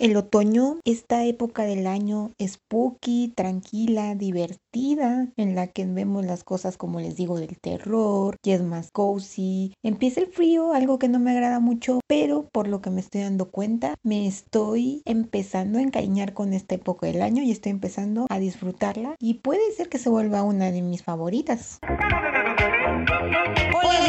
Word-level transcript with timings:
El 0.00 0.16
otoño, 0.16 0.76
esta 0.84 1.24
época 1.24 1.64
del 1.64 1.88
año 1.88 2.30
spooky, 2.40 3.32
tranquila, 3.34 4.14
divertida, 4.14 5.26
en 5.36 5.56
la 5.56 5.66
que 5.66 5.84
vemos 5.86 6.24
las 6.24 6.44
cosas 6.44 6.76
como 6.76 7.00
les 7.00 7.16
digo 7.16 7.40
del 7.40 7.58
terror, 7.58 8.36
y 8.44 8.52
es 8.52 8.62
más 8.62 8.90
cozy. 8.92 9.74
Empieza 9.82 10.20
el 10.20 10.28
frío, 10.28 10.72
algo 10.72 11.00
que 11.00 11.08
no 11.08 11.18
me 11.18 11.32
agrada 11.32 11.58
mucho, 11.58 11.98
pero 12.06 12.48
por 12.52 12.68
lo 12.68 12.80
que 12.80 12.90
me 12.90 13.00
estoy 13.00 13.22
dando 13.22 13.50
cuenta, 13.50 13.96
me 14.04 14.28
estoy 14.28 15.02
empezando 15.04 15.80
a 15.80 15.82
encariñar 15.82 16.32
con 16.32 16.52
esta 16.52 16.76
época 16.76 17.08
del 17.08 17.20
año 17.20 17.42
y 17.42 17.50
estoy 17.50 17.70
empezando 17.70 18.26
a 18.30 18.38
disfrutarla 18.38 19.16
y 19.18 19.34
puede 19.34 19.72
ser 19.76 19.88
que 19.88 19.98
se 19.98 20.10
vuelva 20.10 20.44
una 20.44 20.70
de 20.70 20.80
mis 20.80 21.02
favoritas. 21.02 21.80
Hola 21.82 21.98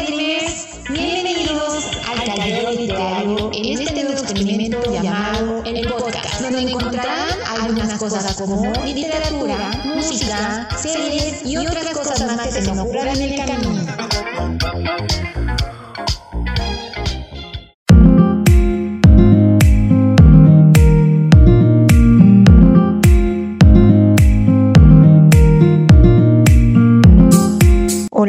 Dreamers, 0.06 0.68
bienvenidos 0.88 1.90
al 2.08 2.24
taller 2.24 2.78
literario 2.78 3.50
en 3.52 3.80
este 3.80 4.02
experimento 4.02 4.99
cosas 8.00 8.34
como 8.34 8.72
literatura, 8.82 9.70
música, 9.84 10.66
series 10.74 11.44
y 11.44 11.58
otras 11.58 11.84
cosas 11.90 12.34
más 12.34 12.48
que 12.48 12.62
se 12.62 12.72
me 12.72 12.80
ocurran 12.80 13.08
en 13.08 13.20
el 13.20 13.36
camino. 13.36 13.84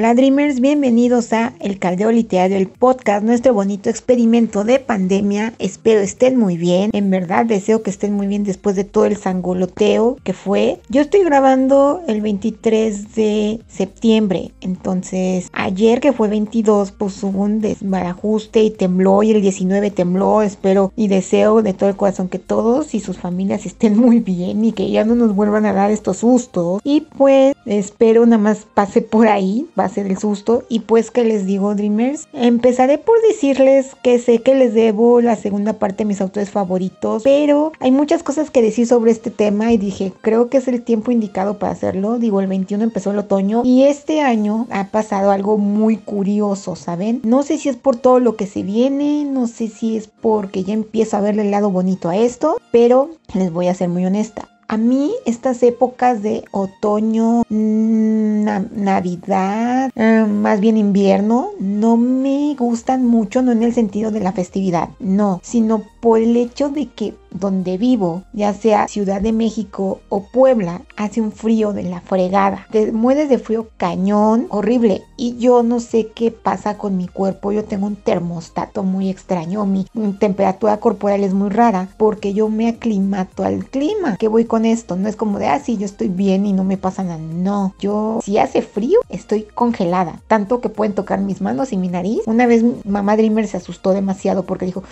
Hola 0.02 0.16
Dreamers, 0.16 0.62
bienvenidos 0.62 1.32
a 1.32 1.54
El 1.60 1.78
Caldeo 1.78 2.12
Literario, 2.12 2.58
el 2.58 2.68
podcast, 2.68 3.24
nuestro 3.24 3.54
bonito 3.54 3.88
experimento 3.88 4.64
de 4.64 4.80
pandemia. 4.80 5.54
Espero 5.60 6.00
estén 6.00 6.40
muy 6.40 6.58
bien. 6.58 6.90
En 6.92 7.12
verdad 7.12 7.46
deseo 7.46 7.84
que 7.84 7.92
estén 7.92 8.14
muy 8.14 8.26
bien 8.26 8.44
después 8.44 8.76
de 8.76 8.84
todo 8.84 9.06
el 9.06 9.16
sangoloteo 9.16 10.18
que 10.24 10.34
fue. 10.34 10.80
Yo 10.90 11.02
estoy 11.02 11.24
grabando 11.24 12.02
el 12.08 12.22
23 12.22 13.14
de 13.14 13.60
septiembre, 13.68 14.50
entonces 14.62 15.52
ayer 15.54 16.00
que 16.00 16.14
fue 16.14 16.30
22 16.30 16.94
pues 16.94 17.22
hubo 17.24 17.44
un 17.44 17.62
desbarajuste 17.62 18.64
y 18.64 18.72
tembló 18.72 19.22
y 19.22 19.30
el 19.30 19.44
19 19.44 19.92
tembló. 19.92 20.42
Espero 20.42 20.92
y 20.96 21.10
deseo 21.10 21.62
de 21.62 21.76
todo 21.76 21.90
el 21.90 21.96
corazón 21.96 22.28
que 22.28 22.40
todos 22.40 22.96
y 22.96 23.02
sus 23.02 23.20
familias 23.20 23.68
estén 23.68 24.00
muy 24.00 24.20
bien 24.20 24.66
y 24.66 24.72
que 24.72 24.90
ya 24.90 25.06
no 25.06 25.14
nos 25.14 25.36
vuelvan 25.36 25.68
a 25.68 25.74
dar 25.74 25.92
estos 25.92 26.18
sustos. 26.18 26.82
Y 26.84 27.02
pues 27.02 27.56
espero 27.68 28.26
nada 28.26 28.42
más 28.42 28.66
pase 28.74 29.04
por 29.04 29.28
ahí 29.28 29.68
a 29.92 29.96
ser 29.96 30.08
el 30.08 30.18
susto. 30.18 30.64
Y 30.70 30.82
pues 30.82 31.12
que 31.12 31.24
les 31.24 31.46
digo, 31.46 31.76
Dreamers, 31.76 32.28
empezaré 32.34 32.98
por 32.98 33.22
decirles 33.22 33.96
que 34.02 34.20
sé 34.20 34.40
que 34.40 34.56
les 34.56 34.74
debo 34.74 35.22
la 35.22 35.36
segunda 35.36 35.74
parte 35.74 36.00
de 36.00 36.06
mis 36.06 36.22
autores 36.22 36.50
favoritos, 36.50 37.24
pero 37.24 37.72
hay 37.80 37.92
muchas 37.92 38.24
cosas 38.24 38.50
que 38.50 38.62
decir 38.62 38.88
sobre 38.88 39.12
este 39.12 39.32
tema 39.32 39.72
y 39.72 39.78
dije, 39.78 40.14
creo 40.22 40.50
que 40.50 40.58
es 40.58 40.68
el 40.68 40.82
tiempo 40.82 41.12
indicado 41.12 41.60
para 41.60 41.74
hacerlo. 41.74 42.20
Digo, 42.20 42.42
el 42.42 42.48
21 42.48 42.84
empezó 42.84 43.12
el 43.12 43.20
otoño 43.20 43.62
y 43.64 43.84
este 43.84 44.22
año 44.22 44.68
ha 44.72 44.88
pasado 44.88 45.32
algo 45.32 45.58
muy 45.58 45.98
curioso, 45.98 46.76
¿saben? 46.76 47.22
No 47.24 47.44
sé 47.44 47.58
si 47.58 47.70
es 47.70 47.78
por 47.78 47.98
todo 47.98 48.20
lo 48.20 48.36
que 48.36 48.48
se 48.48 48.64
viene, 48.64 49.26
no 49.26 49.48
sé 49.48 49.68
si 49.68 49.98
es 49.98 50.08
porque 50.08 50.64
ya 50.64 50.74
empiezo 50.74 51.18
a 51.18 51.22
verle 51.22 51.44
el 51.44 51.52
lado 51.52 51.70
bonito 51.72 52.10
a 52.10 52.18
esto, 52.18 52.58
pero 52.72 53.10
les 53.34 53.52
voy 53.52 53.68
a 53.68 53.76
ser 53.76 53.90
muy 53.90 54.06
honesta. 54.06 54.51
A 54.72 54.78
mí 54.78 55.12
estas 55.26 55.64
épocas 55.64 56.24
de 56.24 56.46
otoño, 56.52 57.44
mm, 57.50 58.46
Navidad, 58.74 59.92
eh, 59.96 60.26
más 60.26 60.62
bien 60.62 60.78
invierno, 60.78 61.50
no 61.60 61.98
me 61.98 62.56
gustan 62.58 63.06
mucho, 63.06 63.42
no 63.42 63.52
en 63.52 63.64
el 63.64 63.74
sentido 63.74 64.12
de 64.12 64.22
la 64.22 64.32
festividad, 64.32 64.88
no, 64.98 65.42
sino 65.44 65.84
por 66.00 66.20
el 66.20 66.38
hecho 66.38 66.70
de 66.70 66.88
que 66.88 67.16
donde 67.32 67.78
vivo, 67.78 68.24
ya 68.34 68.54
sea 68.54 68.88
Ciudad 68.88 69.22
de 69.22 69.32
México 69.32 70.02
o 70.10 70.24
Puebla, 70.24 70.82
hace 70.98 71.22
un 71.22 71.32
frío 71.32 71.74
de 71.74 71.84
la 71.84 72.02
fregada. 72.02 72.68
Te 72.72 72.92
mueres 72.92 73.30
de 73.30 73.40
frío 73.40 73.70
cañón, 73.78 74.48
horrible. 74.50 75.02
Y 75.18 75.38
yo 75.38 75.64
no 75.64 75.80
sé 75.80 76.08
qué 76.14 76.32
pasa 76.32 76.78
con 76.78 76.98
mi 76.98 77.08
cuerpo. 77.08 77.52
Yo 77.52 77.64
tengo 77.64 77.88
un 77.88 77.96
termostato 77.96 78.84
muy 78.84 79.10
extraño. 79.10 79.66
Mi 79.66 79.86
temperatura 80.20 80.78
corporal 80.78 81.24
es 81.24 81.34
muy 81.34 81.50
rara 81.50 81.90
porque 81.98 82.34
yo 82.34 82.50
me 82.50 82.68
aclimato 82.68 83.44
al 83.44 83.66
clima. 83.66 84.18
¿Qué 84.18 84.28
voy 84.28 84.46
con 84.46 84.66
esto? 84.66 84.96
No 84.96 85.08
es 85.08 85.16
como 85.16 85.40
de, 85.40 85.48
ah, 85.48 85.62
yo 85.66 85.86
estoy 85.86 86.10
bien 86.10 86.46
y 86.46 86.54
no 86.54 86.64
me 86.64 86.78
pasa 86.78 87.04
nada. 87.04 87.20
No, 87.20 87.74
yo 87.80 88.20
si 88.24 88.38
hace 88.38 88.62
frío 88.62 89.00
estoy 89.10 89.44
congelada. 89.44 90.22
Tanto 90.28 90.60
que 90.60 90.70
pueden 90.70 90.96
tocar 90.96 91.20
mis 91.20 91.42
manos 91.42 91.72
y 91.72 91.78
mi 91.78 91.88
nariz. 91.88 92.22
Una 92.26 92.48
vez 92.48 92.64
mamá 92.84 93.16
Dreamer 93.16 93.48
se 93.48 93.58
asustó 93.58 93.92
demasiado 93.92 94.44
porque 94.44 94.66
dijo, 94.66 94.84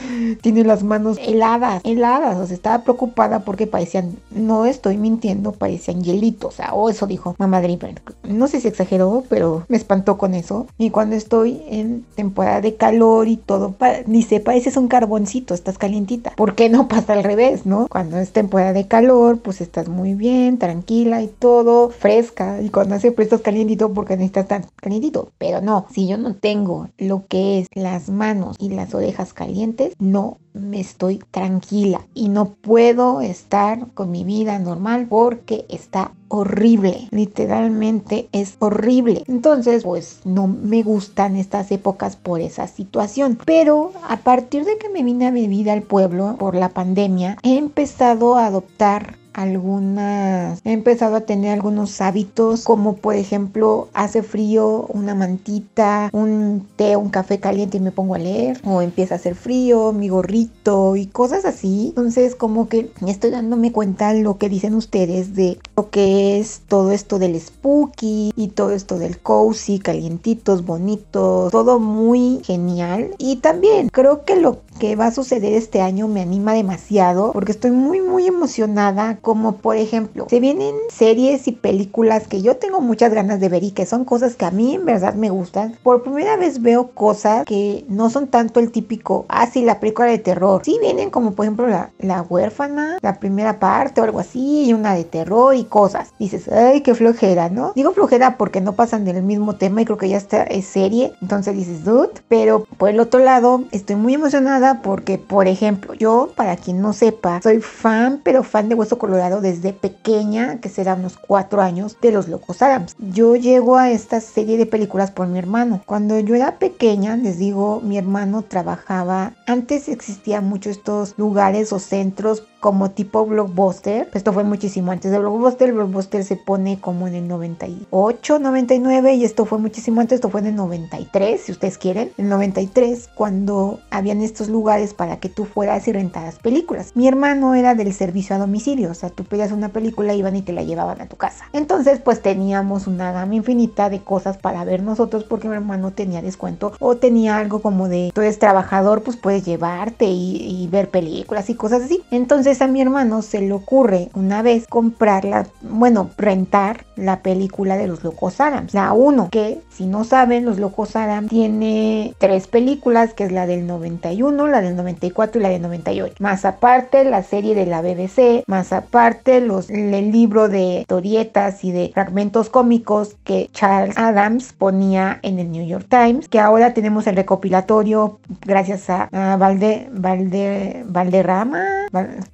tiene 0.42 0.64
las 0.64 0.84
manos 0.84 1.18
heladas, 1.20 1.82
heladas 1.84 2.29
estaba 2.52 2.84
preocupada 2.84 3.40
porque 3.40 3.68
parecían, 3.68 4.18
no 4.32 4.66
estoy 4.66 4.98
mintiendo, 4.98 5.52
parecían 5.52 6.04
hielitos, 6.04 6.54
o 6.54 6.58
sea, 6.58 6.74
o 6.74 6.90
eso 6.90 7.08
dijo 7.08 7.36
mamá 7.38 7.62
Dreamer. 7.62 8.02
No 8.24 8.48
sé 8.48 8.60
si 8.62 8.68
exageró, 8.68 9.24
pero 9.30 9.66
me 9.68 9.78
espantó 9.78 10.18
con 10.18 10.34
eso. 10.34 10.68
Y 10.78 10.90
cuando 10.90 11.16
estoy 11.16 11.62
en 11.70 12.06
temporada 12.16 12.62
de 12.62 12.76
calor 12.76 13.28
y 13.28 13.38
todo, 13.38 13.76
ni 14.06 14.24
se 14.24 14.40
pareces 14.40 14.78
un 14.78 14.88
carboncito, 14.88 15.54
estás 15.54 15.78
calientita. 15.78 16.34
¿Por 16.36 16.56
qué 16.56 16.70
no 16.70 16.88
pasa 16.88 17.14
al 17.14 17.24
revés, 17.24 17.66
no? 17.66 17.88
Cuando 17.90 18.18
es 18.18 18.32
temporada 18.32 18.74
de 18.74 18.88
calor, 18.88 19.40
pues 19.40 19.62
estás 19.62 19.88
muy 19.88 20.14
bien, 20.14 20.58
tranquila 20.58 21.22
y 21.22 21.28
todo, 21.28 21.90
fresca. 21.90 22.62
Y 22.62 22.70
cuando 22.70 22.96
hace 22.96 23.14
estás 23.18 23.42
calientito 23.42 23.94
porque 23.94 24.16
necesitas 24.16 24.48
tan 24.48 24.66
calientito. 24.76 25.30
Pero 25.38 25.62
no, 25.62 25.86
si 25.92 26.08
yo 26.08 26.18
no 26.18 26.36
tengo 26.36 26.90
lo 26.98 27.26
que 27.28 27.60
es 27.60 27.68
las 27.74 28.10
manos 28.10 28.56
y 28.60 28.70
las 28.70 28.94
orejas 28.94 29.34
calientes, 29.34 29.94
no 30.00 30.38
me 30.60 30.80
estoy 30.80 31.20
tranquila 31.32 32.02
y 32.14 32.30
no 32.30 32.54
puedo 32.54 33.22
estar 33.22 33.88
con 33.94 34.12
mi 34.12 34.24
vida 34.24 34.60
normal 34.60 35.08
porque 35.10 35.66
está 35.70 36.12
horrible, 36.30 37.08
literalmente 37.12 38.30
es 38.32 38.56
horrible. 38.60 39.24
Entonces, 39.28 39.84
pues 39.84 40.22
no 40.26 40.48
me 40.48 40.84
gustan 40.84 41.36
estas 41.36 41.72
épocas 41.72 42.16
por 42.16 42.40
esa 42.40 42.68
situación. 42.68 43.38
Pero 43.46 43.92
a 44.08 44.18
partir 44.18 44.64
de 44.64 44.78
que 44.78 44.90
me 44.90 45.04
vine 45.04 45.28
a 45.28 45.32
vivir 45.32 45.70
al 45.70 45.82
pueblo 45.82 46.36
por 46.38 46.56
la 46.56 46.70
pandemia, 46.70 47.38
he 47.44 47.58
empezado 47.58 48.36
a 48.36 48.46
adoptar 48.46 49.19
algunas, 49.34 50.60
he 50.64 50.72
empezado 50.72 51.16
a 51.16 51.22
tener 51.22 51.52
algunos 51.52 52.02
hábitos 52.02 52.64
como 52.64 52.96
por 52.96 53.16
ejemplo 53.16 53.88
hace 53.94 54.24
frío, 54.24 54.86
una 54.90 55.16
mantita, 55.16 56.10
un 56.14 56.68
té, 56.76 56.96
un 56.96 57.10
café 57.10 57.40
caliente 57.40 57.78
y 57.78 57.82
me 57.82 57.92
pongo 57.92 58.16
a 58.16 58.20
leer 58.20 58.60
o 58.64 58.82
empieza 58.82 59.16
a 59.16 59.18
hacer 59.18 59.36
frío, 59.36 59.94
mi 59.94 60.10
gorrito 60.10 60.96
y 60.96 61.08
cosas 61.08 61.46
así. 61.46 61.88
Entonces 61.90 62.36
como 62.36 62.68
que 62.68 62.92
estoy 63.08 63.32
dándome 63.32 63.72
cuenta 63.72 64.14
lo 64.14 64.38
que 64.38 64.50
dicen 64.50 64.74
ustedes 64.74 65.36
de 65.36 65.60
lo 65.76 65.90
que 65.90 66.40
es 66.40 66.62
todo 66.68 66.92
esto 66.92 67.20
del 67.20 67.40
spooky 67.40 68.32
y 68.36 68.48
todo 68.50 68.72
esto 68.72 69.00
del 69.00 69.20
cozy, 69.20 69.80
calientitos, 69.80 70.66
bonitos, 70.66 71.52
todo 71.52 71.80
muy 71.80 72.42
genial 72.44 73.12
y 73.18 73.38
también 73.38 73.90
creo 73.90 74.26
que 74.26 74.36
lo 74.36 74.62
que 74.80 74.96
va 74.96 75.08
a 75.08 75.12
suceder 75.12 75.54
este 75.54 75.82
año 75.82 76.08
me 76.08 76.22
anima 76.22 76.54
demasiado 76.54 77.32
porque 77.34 77.52
estoy 77.52 77.72
muy 77.72 78.02
muy 78.02 78.28
emocionada 78.28 79.19
como 79.22 79.58
por 79.58 79.78
ejemplo 79.78 80.28
se 80.30 80.40
vienen 80.40 80.76
series 80.90 81.48
y 81.48 81.52
películas 81.52 82.28
que 82.28 82.42
yo 82.42 82.58
tengo 82.58 82.82
muchas 82.82 83.14
ganas 83.14 83.40
de 83.40 83.50
ver 83.50 83.64
y 83.64 83.72
que 83.72 83.86
son 83.86 84.06
cosas 84.06 84.36
que 84.36 84.46
a 84.46 84.52
mí 84.52 84.76
en 84.76 84.86
verdad 84.86 85.14
me 85.14 85.30
gustan. 85.30 85.78
Por 85.84 86.04
primera 86.04 86.38
vez 86.38 86.62
veo 86.62 86.92
cosas 86.92 87.46
que 87.46 87.86
no 87.88 88.10
son 88.10 88.28
tanto 88.28 88.60
el 88.60 88.72
típico 88.72 89.26
ah 89.30 89.48
la 89.56 89.80
película 89.80 90.08
de 90.08 90.20
terror. 90.20 90.62
Sí 90.64 90.78
vienen 90.80 91.10
como 91.10 91.34
por 91.34 91.46
ejemplo 91.46 91.68
la, 91.68 91.92
la 92.00 92.22
huérfana 92.22 92.98
la 93.02 93.20
primera 93.20 93.60
parte 93.60 94.02
o 94.02 94.04
algo 94.04 94.20
así 94.20 94.66
y 94.66 94.74
una 94.74 94.94
de 94.94 95.04
terror 95.04 95.56
y 95.56 95.66
cosas. 95.66 96.14
Dices 96.20 96.48
ay 96.50 96.82
qué 96.82 96.96
flojera 96.96 97.50
no 97.50 97.74
digo 97.76 97.92
flojera 97.94 98.38
porque 98.38 98.62
no 98.62 98.74
pasan 98.74 99.06
del 99.06 99.24
mismo 99.24 99.56
tema 99.56 99.82
y 99.82 99.86
creo 99.86 99.98
que 99.98 100.10
ya 100.10 100.18
está 100.18 100.44
es 100.44 100.66
serie. 100.66 101.14
Entonces 101.22 101.56
dices 101.56 101.84
dude 101.84 102.10
pero 102.28 102.66
por 102.78 102.90
el 102.90 103.00
otro 103.00 103.20
lado 103.20 103.64
estoy 103.72 103.96
muy 103.96 104.14
emocionada 104.14 104.82
porque, 104.82 105.18
por 105.18 105.48
ejemplo, 105.48 105.94
yo, 105.94 106.32
para 106.36 106.56
quien 106.56 106.82
no 106.82 106.94
sepa, 106.94 107.42
soy 107.42 107.60
fan, 107.60 108.22
pero 108.24 108.44
fan 108.44 108.70
de 108.70 108.76
Hueso 108.76 108.98
Colorado 108.98 109.09
desde 109.18 109.74
pequeña, 109.74 110.60
que 110.62 110.70
será 110.70 110.94
unos 110.94 111.18
cuatro 111.18 111.62
años, 111.62 111.98
de 112.02 112.12
los 112.12 112.28
Locos 112.28 112.62
Adams. 112.62 112.96
Yo 113.00 113.36
llego 113.36 113.78
a 113.78 113.90
esta 113.90 114.22
serie 114.22 114.58
de 114.58 114.66
películas 114.66 115.12
por 115.12 115.28
mi 115.28 115.40
hermano. 115.40 115.82
Cuando 115.86 116.20
yo 116.20 116.36
era 116.36 116.60
pequeña, 116.60 117.18
les 117.18 117.40
digo, 117.40 117.82
mi 117.82 117.98
hermano 117.98 118.44
trabajaba, 118.44 119.34
antes 119.48 119.90
existían 119.90 120.48
muchos 120.48 120.78
estos 120.78 121.16
lugares 121.18 121.74
o 121.74 121.80
centros 121.80 122.44
como 122.60 122.92
tipo 122.92 123.26
blockbuster. 123.26 124.10
Esto 124.14 124.34
fue 124.34 124.44
muchísimo 124.44 124.92
antes 124.92 125.12
de 125.12 125.20
blockbuster. 125.20 125.74
Blockbuster 125.74 126.24
se 126.24 126.36
pone 126.36 126.80
como 126.80 127.08
en 127.08 127.16
el 127.16 127.28
98, 127.28 128.40
99 128.40 129.14
y 129.14 129.26
esto 129.26 129.46
fue 129.46 129.58
muchísimo 129.58 130.02
antes. 130.02 130.18
Esto 130.18 130.30
fue 130.30 130.42
en 130.42 130.48
el 130.48 130.56
93, 130.56 131.42
si 131.42 131.52
ustedes 131.52 131.78
quieren. 131.78 132.12
En 132.18 132.26
el 132.26 132.30
93 132.30 133.10
cuando 133.16 133.80
habían 133.90 134.22
estos 134.22 134.50
lugares 134.50 134.94
para 134.94 135.20
que 135.20 135.30
tú 135.30 135.46
fueras 135.46 135.88
y 135.88 135.94
rentaras 135.94 136.40
películas. 136.40 136.92
Mi 136.96 137.08
hermano 137.08 137.56
era 137.56 137.76
del 137.76 137.94
servicio 137.94 138.36
a 138.36 138.40
domicilio, 138.40 138.92
o 138.92 138.94
sea, 138.94 139.10
tú 139.10 139.24
pedías 139.24 139.52
una 139.52 139.70
película, 139.70 140.14
iban 140.14 140.36
y 140.36 140.42
te 140.42 140.54
la 140.54 140.64
llevaban 140.64 141.02
a 141.02 141.08
tu 141.08 141.16
casa. 141.16 141.46
Entonces, 141.54 142.00
pues 142.00 142.22
teníamos 142.22 142.88
una 142.88 143.12
gama 143.12 143.36
infinita 143.36 143.90
de 143.90 144.02
cosas 144.02 144.38
para 144.38 144.64
ver 144.66 144.84
nosotros 144.84 145.24
porque 145.24 145.48
mi 145.48 145.56
hermano 145.56 145.92
tenía 145.92 146.22
descuento 146.22 146.74
o 146.80 146.98
tenía 146.98 147.38
algo 147.38 147.62
como 147.62 147.88
de, 147.88 148.12
tú 148.14 148.22
eres 148.22 148.40
trabajador, 148.40 149.04
pues 149.04 149.18
puedes 149.18 149.46
llevarte 149.46 150.06
y, 150.06 150.64
y 150.64 150.68
ver 150.68 150.90
películas 150.90 151.50
y 151.50 151.56
cosas 151.56 151.84
así. 151.84 152.02
Entonces, 152.12 152.49
A 152.50 152.68
mi 152.68 152.82
hermano 152.82 153.22
se 153.22 153.42
le 153.42 153.54
ocurre 153.54 154.10
una 154.16 154.42
vez 154.42 154.66
comprarla, 154.68 155.48
bueno, 155.62 156.10
rentar 156.18 156.86
la 156.96 157.22
película 157.22 157.78
de 157.78 157.88
los 157.88 158.04
Locos 158.04 158.42
Adams, 158.42 158.74
la 158.74 158.92
1, 158.92 159.30
que 159.32 159.62
si 159.70 159.86
no 159.86 160.04
saben, 160.04 160.46
los 160.46 160.58
Locos 160.58 160.96
Adams 160.96 161.30
tiene 161.30 162.14
tres 162.18 162.48
películas, 162.48 163.14
que 163.14 163.24
es 163.24 163.32
la 163.32 163.46
del 163.46 163.68
91, 163.68 164.48
la 164.48 164.62
del 164.62 164.76
94 164.76 165.40
y 165.40 165.44
la 165.44 165.50
del 165.50 165.62
98. 165.62 166.16
Más 166.20 166.44
aparte 166.44 167.06
la 167.06 167.24
serie 167.24 167.56
de 167.56 167.66
la 167.66 167.82
BBC, 167.82 168.44
más 168.48 168.74
aparte 168.74 169.42
los, 169.42 169.70
el 169.70 170.12
libro 170.12 170.50
de 170.50 170.82
historietas 170.82 171.64
y 171.64 171.72
de 171.72 171.92
fragmentos 171.94 172.50
cómicos 172.50 173.16
que 173.24 173.50
Charles 173.54 173.98
Adams 173.98 174.54
ponía 174.54 175.20
en 175.22 175.40
el 175.40 175.52
New 175.52 175.66
York 175.66 175.86
Times, 175.88 176.28
que 176.28 176.40
ahora 176.40 176.74
tenemos 176.74 177.08
el 177.08 177.16
recopilatorio 177.16 178.20
gracias 178.42 178.90
a, 178.90 179.08
Valde, 179.38 179.90
Valde, 179.94 180.84
Valderrama, 180.88 181.88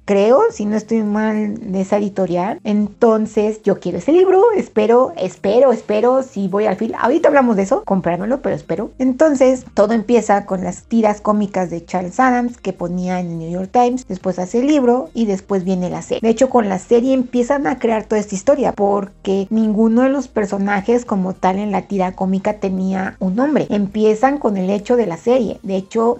creo, 0.06 0.40
si 0.50 0.64
no 0.64 0.76
estoy 0.76 1.02
mal 1.02 1.72
de 1.72 1.82
esa 1.82 1.98
editorial. 1.98 2.60
Entonces 2.64 3.60
yo 3.62 3.78
quiero 3.80 3.98
ese 3.98 4.12
libro, 4.12 4.42
espero, 4.56 5.12
espero, 5.16 5.72
espero, 5.72 6.22
si 6.22 6.48
voy 6.48 6.64
al 6.64 6.76
fin, 6.76 6.92
ahorita 6.98 7.28
hablamos 7.28 7.56
de 7.56 7.62
eso, 7.62 7.82
comprármelo, 7.84 8.40
pero 8.40 8.54
espero. 8.54 8.92
Entonces 8.98 9.66
todo 9.74 9.92
empieza 9.92 10.46
con 10.46 10.64
las 10.64 10.84
tiras 10.84 11.20
cómicas 11.20 11.68
de 11.68 11.84
Charles 11.84 12.18
Adams 12.20 12.56
que 12.56 12.72
ponía 12.72 13.20
en 13.20 13.32
el 13.32 13.38
New 13.38 13.50
York 13.50 13.70
Times, 13.72 14.06
después 14.06 14.38
hace 14.38 14.60
el 14.60 14.68
libro 14.68 15.10
y 15.12 15.26
después 15.26 15.64
viene 15.64 15.90
la 15.90 16.02
serie. 16.02 16.20
De 16.22 16.30
hecho 16.30 16.48
con 16.48 16.68
la 16.68 16.78
serie 16.78 17.12
empiezan 17.12 17.66
a 17.66 17.78
crear 17.78 18.04
toda 18.04 18.20
esta 18.20 18.34
historia 18.34 18.72
porque 18.72 19.48
ninguno 19.50 20.02
de 20.02 20.08
los 20.08 20.28
personajes 20.28 21.04
como 21.04 21.34
tal 21.34 21.58
en 21.58 21.72
la 21.72 21.82
tira 21.82 22.12
cómica 22.12 22.54
tenía 22.60 23.16
un 23.18 23.34
nombre. 23.34 23.66
Empiezan 23.70 24.38
con 24.38 24.56
el 24.56 24.70
hecho 24.70 24.96
de 24.96 25.06
la 25.06 25.16
serie. 25.16 25.58
De 25.64 25.76
hecho, 25.76 26.18